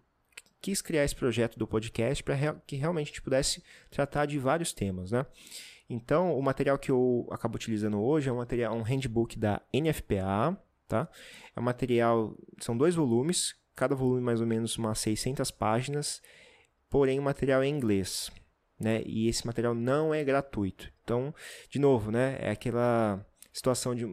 quis 0.61 0.81
criar 0.81 1.05
esse 1.05 1.15
projeto 1.15 1.59
do 1.59 1.67
podcast 1.67 2.25
para 2.25 2.55
que 2.67 2.77
realmente 2.77 3.09
a 3.09 3.11
gente 3.11 3.23
pudesse 3.23 3.63
tratar 3.91 4.27
de 4.27 4.39
vários 4.39 4.73
temas, 4.73 5.13
né? 5.13 5.27
Então, 5.89 6.37
o 6.37 6.43
material 6.43 6.77
que 6.77 6.91
eu 6.91 7.29
acabo 7.31 7.55
utilizando 7.55 8.01
hoje 8.01 8.29
é 8.29 8.33
um 8.33 8.39
material, 8.39 8.75
um 8.75 8.83
handbook 8.83 9.39
da 9.39 9.63
NFPA, 9.73 10.61
tá? 10.89 11.09
É 11.55 11.61
um 11.61 11.63
material, 11.63 12.37
são 12.59 12.77
dois 12.77 12.97
volumes, 12.97 13.55
cada 13.77 13.95
volume 13.95 14.23
mais 14.23 14.41
ou 14.41 14.47
menos 14.47 14.77
umas 14.77 14.99
600 14.99 15.51
páginas 15.53 16.21
porém 16.91 17.19
o 17.19 17.23
material 17.23 17.63
é 17.63 17.67
em 17.67 17.77
inglês, 17.77 18.31
né? 18.79 19.03
E 19.05 19.29
esse 19.29 19.47
material 19.47 19.75
não 19.75 20.15
é 20.15 20.23
gratuito. 20.25 20.91
Então, 21.03 21.35
de 21.69 21.79
novo, 21.79 22.11
né? 22.11 22.39
É 22.41 22.51
aquela 22.51 23.25
situação 23.53 23.95
de 23.95 24.05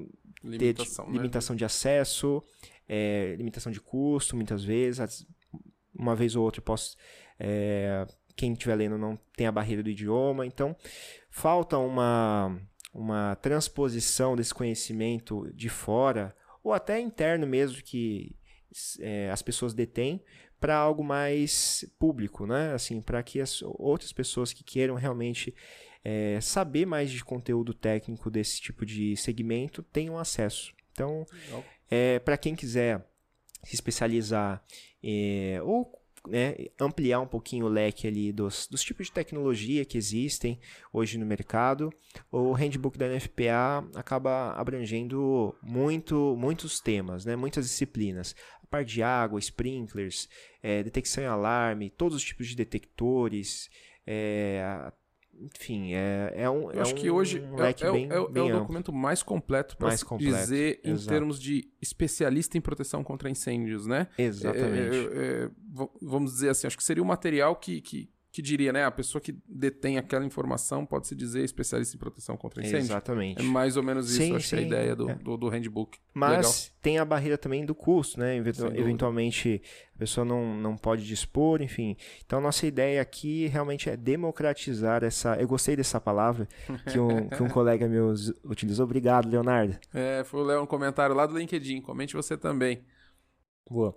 limitação, 0.44 1.06
de, 1.06 1.12
né? 1.12 1.18
limitação 1.18 1.56
de 1.56 1.66
acesso, 1.66 2.44
é, 2.88 3.36
limitação 3.38 3.72
de 3.72 3.80
custo, 3.80 4.36
muitas 4.36 4.64
vezes. 4.64 5.26
Uma 5.94 6.16
vez 6.16 6.36
ou 6.36 6.44
outra 6.44 6.60
eu 6.60 6.64
posso. 6.64 6.98
É, 7.40 8.06
quem 8.36 8.54
estiver 8.54 8.76
lendo 8.76 8.98
não 8.98 9.18
tem 9.36 9.48
a 9.48 9.52
barreira 9.52 9.84
do 9.84 9.90
idioma. 9.90 10.46
Então, 10.46 10.76
falta 11.30 11.78
uma, 11.78 12.60
uma 12.94 13.36
transposição 13.36 14.36
desse 14.36 14.54
conhecimento 14.54 15.50
de 15.54 15.70
fora, 15.70 16.36
ou 16.64 16.74
até 16.74 17.00
interno 17.00 17.46
mesmo, 17.46 17.82
que 17.84 18.36
é, 19.00 19.30
as 19.32 19.42
pessoas 19.42 19.74
detêm, 19.74 20.22
para 20.60 20.76
algo 20.76 21.04
mais 21.04 21.86
público, 22.00 22.46
né? 22.46 22.74
Assim, 22.74 23.02
para 23.02 23.22
que 23.22 23.42
as 23.42 23.62
outras 23.62 24.14
pessoas 24.14 24.54
que 24.54 24.64
queiram 24.64 24.96
realmente 24.96 25.54
é, 26.04 26.40
saber 26.42 26.86
mais 26.86 27.12
de 27.12 27.24
conteúdo 27.24 27.74
técnico 27.74 28.30
desse 28.30 28.62
tipo 28.62 28.86
de 28.86 29.16
segmento 29.18 29.84
tenham 29.84 30.18
acesso. 30.18 30.74
Então, 30.92 31.26
é, 31.90 32.20
para 32.20 32.38
quem 32.38 32.56
quiser 32.56 33.06
se 33.64 33.76
especializar 33.76 34.64
é, 35.04 35.60
ou 35.64 35.92
né, 36.28 36.56
ampliar 36.80 37.20
um 37.20 37.28
pouquinho 37.28 37.66
o 37.66 37.70
leque 37.70 38.08
ali 38.08 38.32
dos, 38.32 38.68
dos 38.68 38.84
tipos 38.84 39.08
de 39.08 39.12
tecnologia 39.12 39.84
que 39.84 39.98
existem 39.98 40.60
hoje 40.92 41.18
no 41.18 41.26
mercado, 41.26 41.92
o 42.32 42.54
handbook 42.54 42.98
da 42.98 43.08
NFPA 43.10 43.88
acaba 43.96 44.54
abrangendo 44.54 45.56
muito, 45.62 46.36
muitos 46.38 46.80
temas, 46.80 47.26
né, 47.26 47.36
muitas 47.36 47.66
disciplinas. 47.66 48.36
Parte 48.70 48.94
de 48.94 49.04
água, 49.04 49.40
sprinklers, 49.40 50.28
é, 50.62 50.82
detecção 50.82 51.24
e 51.24 51.28
alarme, 51.28 51.92
todos 51.92 52.18
os 52.18 52.24
tipos 52.24 52.48
de 52.48 52.56
detectores, 52.56 53.70
é, 54.08 54.92
enfim, 55.40 55.94
é, 55.94 56.34
é 56.36 56.50
um. 56.50 56.72
Eu 56.72 56.82
acho 56.82 56.94
um, 56.94 56.98
que 56.98 57.10
hoje 57.10 57.40
é, 57.40 57.86
é, 57.88 57.92
bem, 57.92 58.06
é, 58.12 58.28
bem 58.30 58.50
é 58.50 58.56
o 58.56 58.60
documento 58.60 58.94
mais 58.94 59.22
completo 59.24 59.76
para 59.78 59.94
dizer 60.18 60.80
em 60.84 60.92
Exato. 60.92 61.10
termos 61.10 61.40
de 61.40 61.70
especialista 61.82 62.58
em 62.58 62.62
proteção 62.62 63.04
contra 63.04 63.30
incêndios, 63.30 63.86
né? 63.86 64.08
Exatamente. 64.18 64.96
É, 65.14 65.46
é, 65.46 65.50
vamos 66.02 66.34
dizer 66.34 66.50
assim, 66.50 66.68
acho 66.68 66.78
que 66.78 66.84
seria 66.84 67.04
um 67.04 67.08
material 67.08 67.56
que, 67.56 67.82
que 67.82 68.10
que 68.34 68.42
diria, 68.42 68.74
né? 68.74 68.84
A 68.84 68.90
pessoa 68.90 69.22
que 69.22 69.38
detém 69.48 70.00
aquela 70.00 70.26
informação 70.26 70.88
pode 70.88 71.08
se 71.08 71.16
dizer 71.16 71.44
especialista 71.44 71.96
em 71.96 72.00
proteção 72.00 72.36
contra 72.36 72.64
incêndio. 72.64 72.80
Exatamente. 72.80 73.40
É 73.40 73.44
mais 73.44 73.78
ou 73.78 73.84
menos 73.84 74.10
isso, 74.10 74.18
Sim, 74.18 74.36
acho 74.36 74.50
que 74.50 74.56
é 74.56 74.58
a 74.58 74.62
sim, 74.62 74.68
ideia 74.68 74.96
do, 74.96 75.08
é. 75.08 75.14
do, 75.14 75.38
do 75.38 75.50
handbook. 75.50 76.00
Mas 76.12 76.38
Legal. 76.38 76.54
tem 76.82 76.98
a 76.98 77.06
barreira 77.06 77.38
também 77.38 77.64
do 77.64 77.76
custo, 77.76 78.20
né? 78.20 78.36
Eventualmente 78.36 79.62
a 79.96 80.00
pessoa 80.00 80.26
não, 80.26 80.56
não 80.58 80.76
pode 80.76 81.06
dispor, 81.06 81.62
enfim. 81.62 81.96
Então 82.26 82.42
nossa 82.42 82.66
ideia 82.66 83.04
aqui 83.04 83.46
realmente 83.46 83.88
é 83.88 83.96
democratizar 83.96 85.04
essa. 85.04 85.36
Eu 85.36 85.48
gostei 85.48 85.76
dessa 85.76 86.02
palavra 86.02 86.48
que 86.92 86.98
um, 86.98 87.30
que 87.30 87.44
um 87.44 87.48
colega 87.48 87.88
meu 87.88 88.16
utilizou. 88.46 88.86
Obrigado, 88.86 89.30
Leonardo. 89.30 89.78
É, 89.94 90.24
foi 90.24 90.42
o 90.42 90.44
Léo 90.44 90.64
um 90.64 90.66
comentário 90.66 91.16
lá 91.16 91.28
do 91.28 91.38
LinkedIn. 91.38 91.82
Comente 91.82 92.16
você 92.16 92.36
também. 92.36 92.84
Boa. 93.70 93.96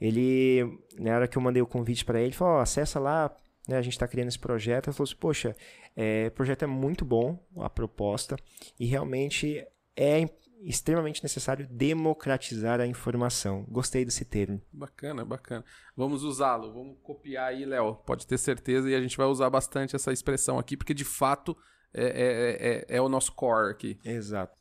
Ele, 0.00 0.76
na 0.98 1.14
hora 1.14 1.28
que 1.28 1.38
eu 1.38 1.42
mandei 1.42 1.62
o 1.62 1.66
convite 1.66 2.04
para 2.04 2.18
ele, 2.18 2.28
ele 2.28 2.34
falou: 2.34 2.54
ó, 2.54 2.60
acessa 2.60 2.98
lá, 2.98 3.32
né, 3.66 3.76
a 3.76 3.82
gente 3.82 3.94
está 3.94 4.06
criando 4.06 4.28
esse 4.28 4.38
projeto. 4.38 4.88
Ele 4.88 4.96
falou 4.96 5.08
assim: 5.08 5.16
poxa, 5.18 5.56
é, 5.94 6.28
o 6.28 6.30
projeto 6.32 6.62
é 6.62 6.66
muito 6.66 7.04
bom, 7.04 7.44
a 7.58 7.70
proposta, 7.70 8.36
e 8.78 8.86
realmente 8.86 9.64
é 9.96 10.28
extremamente 10.62 11.22
necessário 11.22 11.66
democratizar 11.70 12.80
a 12.80 12.86
informação. 12.86 13.64
Gostei 13.68 14.04
desse 14.04 14.24
termo. 14.24 14.60
Bacana, 14.72 15.24
bacana. 15.24 15.64
Vamos 15.96 16.22
usá-lo, 16.22 16.72
vamos 16.72 16.98
copiar 17.02 17.48
aí, 17.48 17.64
Léo. 17.64 17.96
Pode 17.96 18.26
ter 18.26 18.38
certeza, 18.38 18.88
e 18.88 18.94
a 18.94 19.00
gente 19.00 19.16
vai 19.16 19.26
usar 19.26 19.50
bastante 19.50 19.94
essa 19.94 20.12
expressão 20.12 20.58
aqui, 20.58 20.76
porque 20.76 20.94
de 20.94 21.04
fato 21.04 21.56
é, 21.92 22.04
é, 22.04 22.68
é, 22.68 22.96
é 22.96 23.00
o 23.00 23.08
nosso 23.08 23.32
core 23.32 23.70
aqui. 23.70 23.98
Exato. 24.04 24.56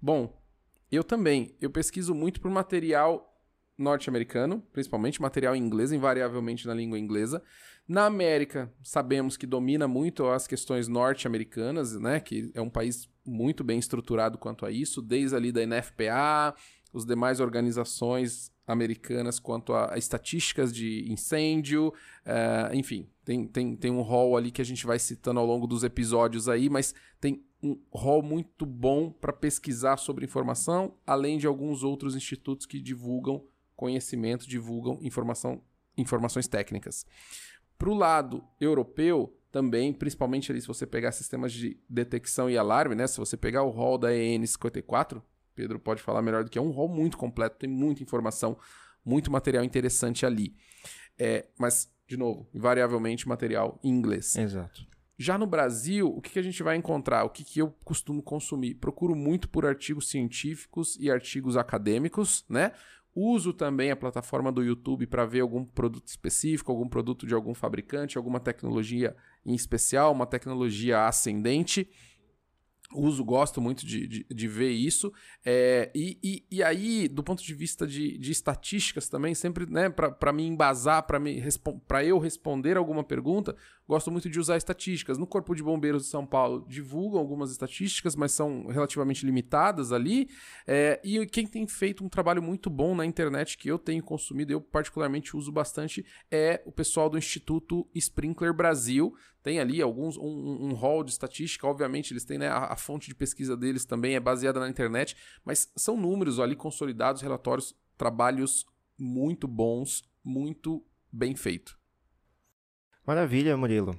Bom, 0.00 0.42
eu 0.90 1.02
também. 1.02 1.56
Eu 1.60 1.70
pesquiso 1.70 2.14
muito 2.14 2.40
por 2.40 2.50
material 2.50 3.32
norte-americano, 3.78 4.62
principalmente 4.72 5.20
material 5.20 5.54
em 5.54 5.62
inglês, 5.62 5.92
invariavelmente 5.92 6.66
na 6.66 6.74
língua 6.74 6.98
inglesa. 6.98 7.42
Na 7.88 8.06
América, 8.06 8.72
sabemos 8.82 9.36
que 9.36 9.46
domina 9.46 9.86
muito 9.86 10.26
as 10.26 10.46
questões 10.46 10.88
norte-americanas, 10.88 11.98
né? 11.98 12.18
Que 12.18 12.50
é 12.52 12.60
um 12.60 12.70
país 12.70 13.08
muito 13.24 13.62
bem 13.62 13.78
estruturado 13.78 14.38
quanto 14.38 14.66
a 14.66 14.70
isso, 14.70 15.00
desde 15.00 15.36
ali 15.36 15.52
da 15.52 15.64
NFPA, 15.64 16.54
os 16.92 17.04
demais 17.04 17.40
organizações 17.40 18.50
americanas 18.66 19.38
quanto 19.38 19.72
a, 19.72 19.96
estatísticas 19.96 20.74
de 20.74 21.10
incêndio, 21.10 21.94
eh, 22.24 22.70
enfim, 22.74 23.08
tem, 23.24 23.46
tem, 23.46 23.76
tem 23.76 23.90
um 23.92 24.02
rol 24.02 24.36
ali 24.36 24.50
que 24.50 24.60
a 24.60 24.64
gente 24.64 24.84
vai 24.84 24.98
citando 24.98 25.38
ao 25.38 25.46
longo 25.46 25.66
dos 25.66 25.84
episódios 25.84 26.48
aí, 26.48 26.68
mas 26.68 26.94
tem 27.20 27.44
um 27.62 27.78
rol 27.90 28.22
muito 28.22 28.66
bom 28.66 29.10
para 29.10 29.32
pesquisar 29.32 29.96
sobre 29.96 30.24
informação, 30.24 30.94
além 31.06 31.38
de 31.38 31.46
alguns 31.46 31.82
outros 31.82 32.16
institutos 32.16 32.66
que 32.66 32.80
divulgam 32.80 33.44
conhecimento, 33.76 34.48
divulgam 34.48 34.98
informação, 35.02 35.62
informações 35.96 36.48
técnicas. 36.48 37.06
Para 37.78 37.90
o 37.90 37.94
lado 37.94 38.42
europeu, 38.60 39.36
também, 39.56 39.90
principalmente 39.90 40.52
ali 40.52 40.60
se 40.60 40.66
você 40.68 40.86
pegar 40.86 41.12
sistemas 41.12 41.50
de 41.50 41.80
detecção 41.88 42.50
e 42.50 42.58
alarme, 42.58 42.94
né? 42.94 43.06
Se 43.06 43.16
você 43.16 43.38
pegar 43.38 43.62
o 43.62 43.70
rol 43.70 43.96
da 43.96 44.10
EN54, 44.10 45.22
Pedro 45.54 45.80
pode 45.80 46.02
falar 46.02 46.20
melhor 46.20 46.44
do 46.44 46.50
que 46.50 46.58
é 46.58 46.60
um 46.60 46.70
rol 46.70 46.88
muito 46.88 47.16
completo, 47.16 47.56
tem 47.56 47.70
muita 47.70 48.02
informação, 48.02 48.58
muito 49.02 49.30
material 49.30 49.64
interessante 49.64 50.26
ali. 50.26 50.54
É, 51.18 51.46
mas, 51.58 51.90
de 52.06 52.18
novo, 52.18 52.46
invariavelmente 52.54 53.26
material 53.26 53.80
em 53.82 53.88
inglês. 53.88 54.36
Exato. 54.36 54.86
Já 55.18 55.38
no 55.38 55.46
Brasil, 55.46 56.06
o 56.14 56.20
que, 56.20 56.32
que 56.32 56.38
a 56.38 56.42
gente 56.42 56.62
vai 56.62 56.76
encontrar? 56.76 57.24
O 57.24 57.30
que, 57.30 57.42
que 57.42 57.58
eu 57.58 57.74
costumo 57.82 58.22
consumir? 58.22 58.74
Procuro 58.74 59.16
muito 59.16 59.48
por 59.48 59.64
artigos 59.64 60.10
científicos 60.10 60.98
e 61.00 61.10
artigos 61.10 61.56
acadêmicos, 61.56 62.44
né? 62.46 62.72
Uso 63.18 63.54
também 63.54 63.90
a 63.90 63.96
plataforma 63.96 64.52
do 64.52 64.62
YouTube 64.62 65.06
para 65.06 65.24
ver 65.24 65.40
algum 65.40 65.64
produto 65.64 66.06
específico, 66.06 66.70
algum 66.70 66.86
produto 66.86 67.26
de 67.26 67.32
algum 67.32 67.54
fabricante, 67.54 68.18
alguma 68.18 68.38
tecnologia 68.38 69.16
em 69.44 69.54
especial, 69.54 70.12
uma 70.12 70.26
tecnologia 70.26 71.06
ascendente. 71.06 71.88
Uso, 72.94 73.24
gosto 73.24 73.58
muito 73.58 73.86
de, 73.86 74.06
de, 74.06 74.26
de 74.28 74.48
ver 74.48 74.70
isso. 74.70 75.10
É, 75.42 75.90
e, 75.94 76.18
e, 76.22 76.44
e 76.50 76.62
aí, 76.62 77.08
do 77.08 77.22
ponto 77.22 77.42
de 77.42 77.54
vista 77.54 77.86
de, 77.86 78.18
de 78.18 78.30
estatísticas 78.30 79.08
também, 79.08 79.34
sempre 79.34 79.64
né, 79.64 79.88
para 79.88 80.30
me 80.30 80.46
embasar, 80.46 81.06
para 81.06 82.04
eu 82.04 82.18
responder 82.18 82.76
alguma 82.76 83.02
pergunta, 83.02 83.56
gosto 83.88 84.10
muito 84.10 84.28
de 84.28 84.38
usar 84.38 84.56
estatísticas. 84.56 85.18
No 85.18 85.26
Corpo 85.26 85.54
de 85.54 85.62
Bombeiros 85.62 86.04
de 86.04 86.08
São 86.08 86.26
Paulo 86.26 86.66
divulgam 86.68 87.18
algumas 87.18 87.50
estatísticas, 87.50 88.16
mas 88.16 88.32
são 88.32 88.66
relativamente 88.66 89.24
limitadas 89.24 89.92
ali. 89.92 90.28
É, 90.66 91.00
e 91.04 91.24
quem 91.26 91.46
tem 91.46 91.66
feito 91.66 92.04
um 92.04 92.08
trabalho 92.08 92.42
muito 92.42 92.68
bom 92.68 92.94
na 92.94 93.06
internet 93.06 93.56
que 93.56 93.70
eu 93.70 93.78
tenho 93.78 94.02
consumido, 94.02 94.52
eu 94.52 94.60
particularmente 94.60 95.36
uso 95.36 95.52
bastante, 95.52 96.04
é 96.30 96.62
o 96.66 96.72
pessoal 96.72 97.08
do 97.08 97.18
Instituto 97.18 97.86
Sprinkler 97.94 98.52
Brasil. 98.52 99.14
Tem 99.42 99.60
ali 99.60 99.80
alguns 99.80 100.16
um, 100.16 100.24
um, 100.70 100.74
hall 100.74 101.04
de 101.04 101.12
estatística, 101.12 101.66
obviamente 101.66 102.12
eles 102.12 102.24
têm 102.24 102.38
né, 102.38 102.48
a, 102.48 102.72
a 102.72 102.76
fonte 102.76 103.06
de 103.06 103.14
pesquisa 103.14 103.56
deles 103.56 103.84
também 103.84 104.16
é 104.16 104.20
baseada 104.20 104.58
na 104.58 104.68
internet, 104.68 105.16
mas 105.44 105.70
são 105.76 105.96
números 105.96 106.40
ali 106.40 106.56
consolidados, 106.56 107.22
relatórios, 107.22 107.72
trabalhos 107.96 108.66
muito 108.98 109.46
bons, 109.46 110.02
muito 110.24 110.84
bem 111.12 111.36
feito. 111.36 111.78
Maravilha, 113.06 113.56
Murilo. 113.56 113.96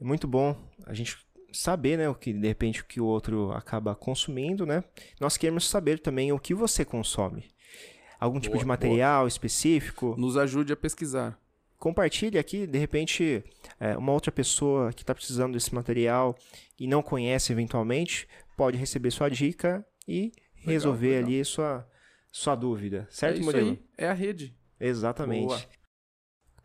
É 0.00 0.04
muito 0.04 0.26
bom 0.26 0.56
a 0.86 0.94
gente 0.94 1.18
saber, 1.52 1.98
né, 1.98 2.08
o 2.08 2.14
que 2.14 2.32
de 2.32 2.46
repente 2.46 2.82
o 2.82 2.84
que 2.84 3.00
o 3.00 3.04
outro 3.04 3.52
acaba 3.52 3.94
consumindo, 3.94 4.64
né? 4.64 4.82
Nós 5.20 5.36
queremos 5.36 5.68
saber 5.68 5.98
também 5.98 6.32
o 6.32 6.38
que 6.38 6.54
você 6.54 6.84
consome. 6.84 7.44
Algum 8.18 8.40
tipo 8.40 8.54
Boa, 8.54 8.62
de 8.62 8.66
material 8.66 9.28
específico? 9.28 10.14
Nos 10.18 10.36
ajude 10.36 10.72
a 10.72 10.76
pesquisar. 10.76 11.38
Compartilhe 11.78 12.38
aqui, 12.38 12.66
de 12.66 12.78
repente, 12.78 13.44
é, 13.78 13.96
uma 13.96 14.12
outra 14.12 14.32
pessoa 14.32 14.92
que 14.92 15.02
está 15.02 15.14
precisando 15.14 15.52
desse 15.52 15.72
material 15.72 16.36
e 16.78 16.88
não 16.88 17.02
conhece 17.02 17.52
eventualmente, 17.52 18.26
pode 18.56 18.76
receber 18.76 19.12
sua 19.12 19.28
dica 19.28 19.86
e 20.06 20.32
resolver 20.56 21.10
legal. 21.10 21.24
ali 21.24 21.44
sua, 21.44 21.88
sua 22.32 22.56
dúvida. 22.56 23.06
Certo, 23.10 23.36
é 23.36 23.38
isso 23.38 23.44
Murilo? 23.44 23.70
aí, 23.70 23.78
é 23.96 24.08
a 24.08 24.12
rede. 24.12 24.56
Exatamente. 24.80 25.46
Boa. 25.46 25.77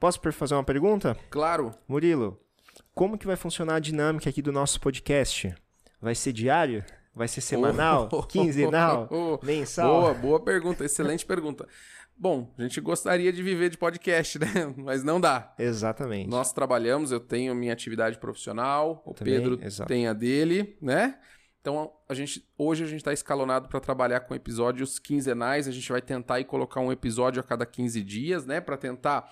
Posso 0.03 0.19
fazer 0.33 0.53
uma 0.53 0.65
pergunta? 0.65 1.15
Claro. 1.29 1.73
Murilo, 1.87 2.37
como 2.93 3.17
que 3.17 3.25
vai 3.25 3.37
funcionar 3.37 3.75
a 3.75 3.79
dinâmica 3.79 4.29
aqui 4.29 4.41
do 4.41 4.51
nosso 4.51 4.77
podcast? 4.81 5.55
Vai 6.01 6.13
ser 6.13 6.33
diário? 6.33 6.83
Vai 7.15 7.29
ser 7.29 7.39
semanal? 7.39 8.09
Oh, 8.11 8.21
quinzenal? 8.27 9.07
oh, 9.09 9.39
oh. 9.41 9.45
Mensal? 9.45 10.01
Boa, 10.01 10.13
boa 10.13 10.39
pergunta, 10.41 10.83
excelente 10.83 11.25
pergunta. 11.25 11.65
Bom, 12.17 12.53
a 12.57 12.63
gente 12.63 12.81
gostaria 12.81 13.31
de 13.31 13.41
viver 13.41 13.69
de 13.69 13.77
podcast, 13.77 14.39
né? 14.43 14.73
Mas 14.75 15.05
não 15.05 15.21
dá. 15.21 15.53
Exatamente. 15.57 16.29
Nós 16.29 16.51
trabalhamos, 16.51 17.13
eu 17.13 17.21
tenho 17.21 17.55
minha 17.55 17.71
atividade 17.71 18.17
profissional, 18.17 19.01
o 19.05 19.13
Também, 19.13 19.35
Pedro 19.35 19.57
exato. 19.63 19.87
tem 19.87 20.07
a 20.07 20.11
dele, 20.11 20.77
né? 20.81 21.17
Então, 21.61 21.93
a 22.09 22.13
gente, 22.13 22.45
hoje 22.57 22.83
a 22.83 22.87
gente 22.87 22.97
está 22.97 23.13
escalonado 23.13 23.69
para 23.69 23.79
trabalhar 23.79 24.19
com 24.19 24.35
episódios 24.35 24.99
quinzenais. 24.99 25.65
A 25.65 25.71
gente 25.71 25.89
vai 25.89 26.01
tentar 26.01 26.35
aí 26.35 26.43
colocar 26.43 26.81
um 26.81 26.91
episódio 26.91 27.39
a 27.39 27.43
cada 27.43 27.65
15 27.65 28.03
dias, 28.03 28.45
né? 28.45 28.59
Para 28.59 28.75
tentar 28.75 29.31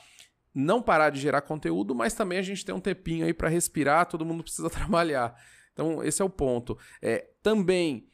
não 0.53 0.81
parar 0.81 1.09
de 1.09 1.19
gerar 1.19 1.41
conteúdo, 1.41 1.95
mas 1.95 2.13
também 2.13 2.37
a 2.37 2.41
gente 2.41 2.65
tem 2.65 2.75
um 2.75 2.79
tempinho 2.79 3.25
aí 3.25 3.33
para 3.33 3.49
respirar. 3.49 4.05
Todo 4.05 4.25
mundo 4.25 4.43
precisa 4.43 4.69
trabalhar. 4.71 5.35
Então, 5.73 6.03
esse 6.03 6.21
é 6.21 6.25
o 6.25 6.29
ponto. 6.29 6.77
É, 7.01 7.29
também 7.41 8.07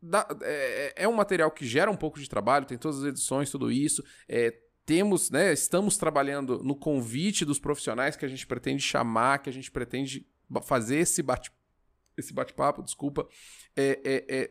dá- 0.00 0.26
é, 0.42 1.04
é 1.04 1.08
um 1.08 1.12
material 1.12 1.50
que 1.50 1.66
gera 1.66 1.90
um 1.90 1.96
pouco 1.96 2.18
de 2.18 2.28
trabalho, 2.28 2.66
tem 2.66 2.78
todas 2.78 2.98
as 2.98 3.04
edições, 3.04 3.50
tudo 3.50 3.70
isso. 3.70 4.04
É, 4.28 4.56
temos, 4.86 5.30
né, 5.30 5.52
estamos 5.52 5.96
trabalhando 5.96 6.62
no 6.64 6.74
convite 6.74 7.44
dos 7.44 7.58
profissionais 7.58 8.16
que 8.16 8.24
a 8.24 8.28
gente 8.28 8.46
pretende 8.46 8.82
chamar, 8.82 9.38
que 9.38 9.50
a 9.50 9.52
gente 9.52 9.70
pretende 9.70 10.26
fazer 10.64 10.96
esse 10.96 11.22
bate 11.22 11.50
esse 12.16 12.34
bate-papo, 12.34 12.82
desculpa. 12.82 13.26
É, 13.74 14.00
é, 14.04 14.24
é, 14.28 14.50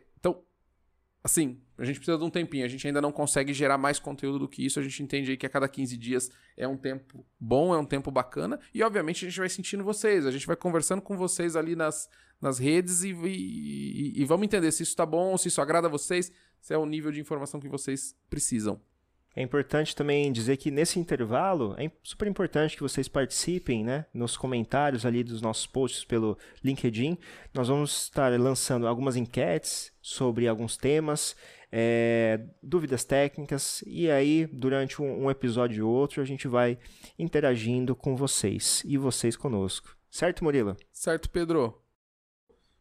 assim, 1.23 1.59
a 1.77 1.85
gente 1.85 1.97
precisa 1.97 2.17
de 2.17 2.23
um 2.23 2.29
tempinho, 2.29 2.65
a 2.65 2.67
gente 2.67 2.85
ainda 2.87 3.01
não 3.01 3.11
consegue 3.11 3.53
gerar 3.53 3.77
mais 3.77 3.99
conteúdo 3.99 4.39
do 4.39 4.47
que 4.47 4.65
isso, 4.65 4.79
a 4.79 4.83
gente 4.83 5.01
entende 5.03 5.31
aí 5.31 5.37
que 5.37 5.45
a 5.45 5.49
cada 5.49 5.67
15 5.67 5.97
dias 5.97 6.29
é 6.55 6.67
um 6.67 6.77
tempo 6.77 7.25
bom, 7.39 7.73
é 7.73 7.77
um 7.77 7.85
tempo 7.85 8.09
bacana, 8.09 8.59
e 8.73 8.81
obviamente 8.83 9.25
a 9.25 9.29
gente 9.29 9.39
vai 9.39 9.49
sentindo 9.49 9.83
vocês, 9.83 10.25
a 10.25 10.31
gente 10.31 10.47
vai 10.47 10.55
conversando 10.55 11.01
com 11.01 11.17
vocês 11.17 11.55
ali 11.55 11.75
nas, 11.75 12.09
nas 12.41 12.57
redes 12.57 13.03
e, 13.03 13.11
e, 13.11 14.21
e 14.21 14.25
vamos 14.25 14.45
entender 14.45 14.71
se 14.71 14.83
isso 14.83 14.95
tá 14.95 15.05
bom, 15.05 15.37
se 15.37 15.47
isso 15.47 15.61
agrada 15.61 15.87
a 15.87 15.91
vocês, 15.91 16.31
se 16.61 16.73
é 16.73 16.77
o 16.77 16.85
nível 16.85 17.11
de 17.11 17.19
informação 17.19 17.59
que 17.59 17.69
vocês 17.69 18.15
precisam. 18.29 18.81
É 19.35 19.41
importante 19.41 19.95
também 19.95 20.31
dizer 20.31 20.57
que 20.57 20.71
nesse 20.71 20.99
intervalo 20.99 21.75
é 21.77 21.91
super 22.03 22.27
importante 22.27 22.75
que 22.75 22.81
vocês 22.81 23.07
participem, 23.07 23.83
né, 23.83 24.05
nos 24.13 24.35
comentários 24.35 25.05
ali 25.05 25.23
dos 25.23 25.41
nossos 25.41 25.67
posts 25.67 26.03
pelo 26.03 26.37
LinkedIn. 26.63 27.17
Nós 27.53 27.67
vamos 27.67 28.03
estar 28.03 28.37
lançando 28.39 28.87
algumas 28.87 29.15
enquetes 29.15 29.91
sobre 30.01 30.47
alguns 30.47 30.75
temas, 30.75 31.35
é, 31.71 32.43
dúvidas 32.61 33.03
técnicas 33.03 33.83
e 33.85 34.09
aí 34.09 34.47
durante 34.47 35.01
um, 35.01 35.25
um 35.25 35.31
episódio 35.31 35.87
ou 35.87 35.93
outro 35.93 36.21
a 36.21 36.25
gente 36.25 36.47
vai 36.47 36.79
interagindo 37.17 37.95
com 37.95 38.15
vocês 38.15 38.81
e 38.85 38.97
vocês 38.97 39.35
conosco. 39.35 39.95
Certo, 40.09 40.43
Murilo? 40.43 40.75
Certo, 40.91 41.29
Pedro? 41.29 41.79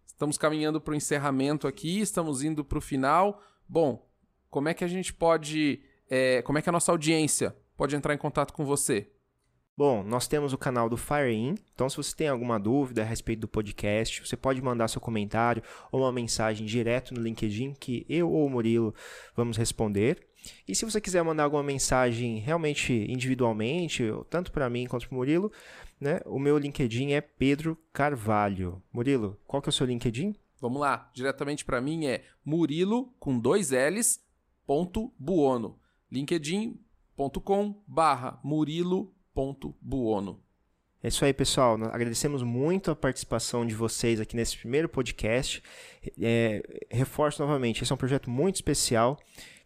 Estamos 0.07 0.39
caminhando 0.39 0.81
para 0.81 0.93
o 0.93 0.97
encerramento 0.97 1.69
aqui, 1.69 2.01
estamos 2.01 2.43
indo 2.43 2.65
para 2.65 2.79
o 2.79 2.81
final. 2.81 3.41
Bom, 3.69 4.09
como 4.51 4.69
é 4.69 4.75
que 4.75 4.83
a 4.83 4.89
gente 4.89 5.13
pode. 5.13 5.81
É, 6.09 6.43
como 6.43 6.59
é 6.59 6.63
que 6.63 6.69
a 6.69 6.73
nossa 6.73 6.93
audiência 6.93 7.57
pode 7.77 7.95
entrar 7.95 8.15
em 8.15 8.19
contato 8.19 8.53
com 8.53 8.65
você? 8.65 9.11
Bom, 9.79 10.03
nós 10.03 10.27
temos 10.27 10.53
o 10.53 10.59
canal 10.59 10.89
do 10.89 10.97
FireIn, 10.97 11.55
então 11.73 11.89
se 11.89 11.97
você 11.97 12.13
tem 12.13 12.27
alguma 12.27 12.59
dúvida 12.59 13.03
a 13.03 13.05
respeito 13.05 13.43
do 13.43 13.49
podcast, 13.49 14.27
você 14.27 14.37
pode 14.37 14.61
mandar 14.61 14.89
seu 14.89 15.01
comentário 15.01 15.63
ou 15.93 16.01
uma 16.01 16.11
mensagem 16.11 16.67
direto 16.67 17.15
no 17.15 17.23
LinkedIn 17.23 17.75
que 17.79 18.05
eu 18.09 18.29
ou 18.29 18.45
o 18.45 18.51
Murilo 18.51 18.93
vamos 19.37 19.57
responder. 19.57 20.27
E 20.67 20.75
se 20.75 20.85
você 20.85 21.01
quiser 21.01 21.23
mandar 21.23 21.45
alguma 21.45 21.63
mensagem 21.63 22.39
realmente 22.39 22.93
individualmente, 22.93 24.03
tanto 24.29 24.51
para 24.51 24.69
mim 24.69 24.87
quanto 24.89 25.07
para 25.07 25.15
o 25.15 25.19
Murilo, 25.19 25.53
né, 26.01 26.21
o 26.27 26.41
meu 26.41 26.59
LinkedIn 26.59 27.13
é 27.13 27.21
Pedro 27.21 27.79
Carvalho. 27.93 28.83
Murilo, 28.93 29.39
qual 29.47 29.63
que 29.63 29.69
é 29.69 29.71
o 29.71 29.73
seu 29.73 29.87
LinkedIn? 29.87 30.35
Vamos 30.61 30.81
lá, 30.81 31.09
diretamente 31.15 31.65
para 31.65 31.81
mim 31.81 32.07
é 32.07 32.25
Murilo 32.45 33.15
com 33.21 33.39
dois 33.39 33.71
L's, 33.71 34.21
ponto 34.67 35.13
Buono. 35.17 35.79
linkedin.com 36.11 37.83
barra 37.87 38.41
Murilo 38.43 39.13
Buono. 39.81 40.41
É 41.03 41.09
isso 41.09 41.25
aí, 41.25 41.33
pessoal. 41.33 41.75
Agradecemos 41.93 42.43
muito 42.43 42.91
a 42.91 42.97
participação 42.97 43.65
de 43.65 43.75
vocês 43.75 44.21
aqui 44.21 44.35
nesse 44.35 44.59
primeiro 44.59 44.89
podcast. 44.89 45.63
É, 46.21 46.87
reforço 46.91 47.41
novamente, 47.41 47.83
esse 47.83 47.93
é 47.93 47.95
um 47.95 47.99
projeto 47.99 48.29
muito 48.29 48.57
especial. 48.57 49.17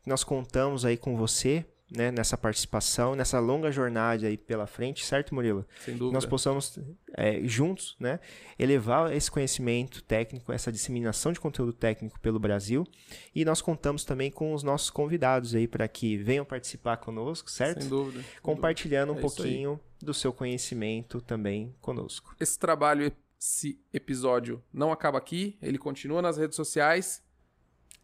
Nós 0.05 0.23
contamos 0.23 0.85
aí 0.85 0.99
com 0.99 1.17
você 1.17 1.65
né, 1.95 2.11
nessa 2.11 2.37
participação, 2.37 3.15
nessa 3.15 3.39
longa 3.39 3.71
jornada 3.71 4.27
aí 4.27 4.37
pela 4.37 4.67
frente, 4.67 5.05
certo, 5.05 5.35
Murilo? 5.35 5.67
Sem 5.85 5.97
dúvida. 5.97 6.15
Nós 6.15 6.27
possamos, 6.27 6.79
é, 7.15 7.41
juntos, 7.45 7.97
né, 8.01 8.21
elevar 8.59 9.13
esse 9.13 9.31
conhecimento 9.31 10.03
técnico, 10.03 10.53
essa 10.53 10.73
disseminação 10.73 11.33
de 11.33 11.41
conteúdo 11.41 11.73
técnico 11.73 12.19
pelo 12.21 12.39
Brasil. 12.39 12.87
E 13.35 13.45
nós 13.45 13.61
contamos 13.61 14.05
também 14.05 14.31
com 14.31 14.55
os 14.55 14.63
nossos 14.63 14.91
convidados 14.91 15.55
aí 15.55 15.69
para 15.69 15.87
que 15.87 16.17
venham 16.17 16.45
participar 16.45 16.97
conosco, 16.97 17.51
certo? 17.51 17.81
Sem 17.81 17.89
dúvida. 17.89 18.25
Compartilhando 18.41 19.09
dúvida. 19.09 19.27
um 19.27 19.31
é 19.31 19.35
pouquinho 19.35 19.81
do 20.01 20.15
seu 20.15 20.33
conhecimento 20.33 21.21
também 21.21 21.75
conosco. 21.81 22.35
Esse 22.41 22.59
trabalho, 22.59 23.13
esse 23.41 23.81
episódio 23.93 24.63
não 24.73 24.91
acaba 24.91 25.19
aqui, 25.19 25.57
ele 25.63 25.79
continua 25.79 26.23
nas 26.23 26.37
redes 26.37 26.57
sociais. 26.57 27.23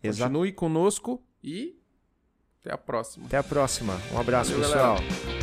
Exato. 0.03 0.31
Continue 0.31 0.53
conosco 0.53 1.23
e 1.43 1.79
até 2.69 2.75
a 2.75 2.79
próxima. 2.79 3.27
Até 3.27 3.37
a 3.39 3.43
próxima. 3.43 3.97
Um 4.13 4.21
abraço, 4.21 4.51
Valeu, 4.53 4.67
pessoal. 4.67 4.95
Galera. 4.97 5.38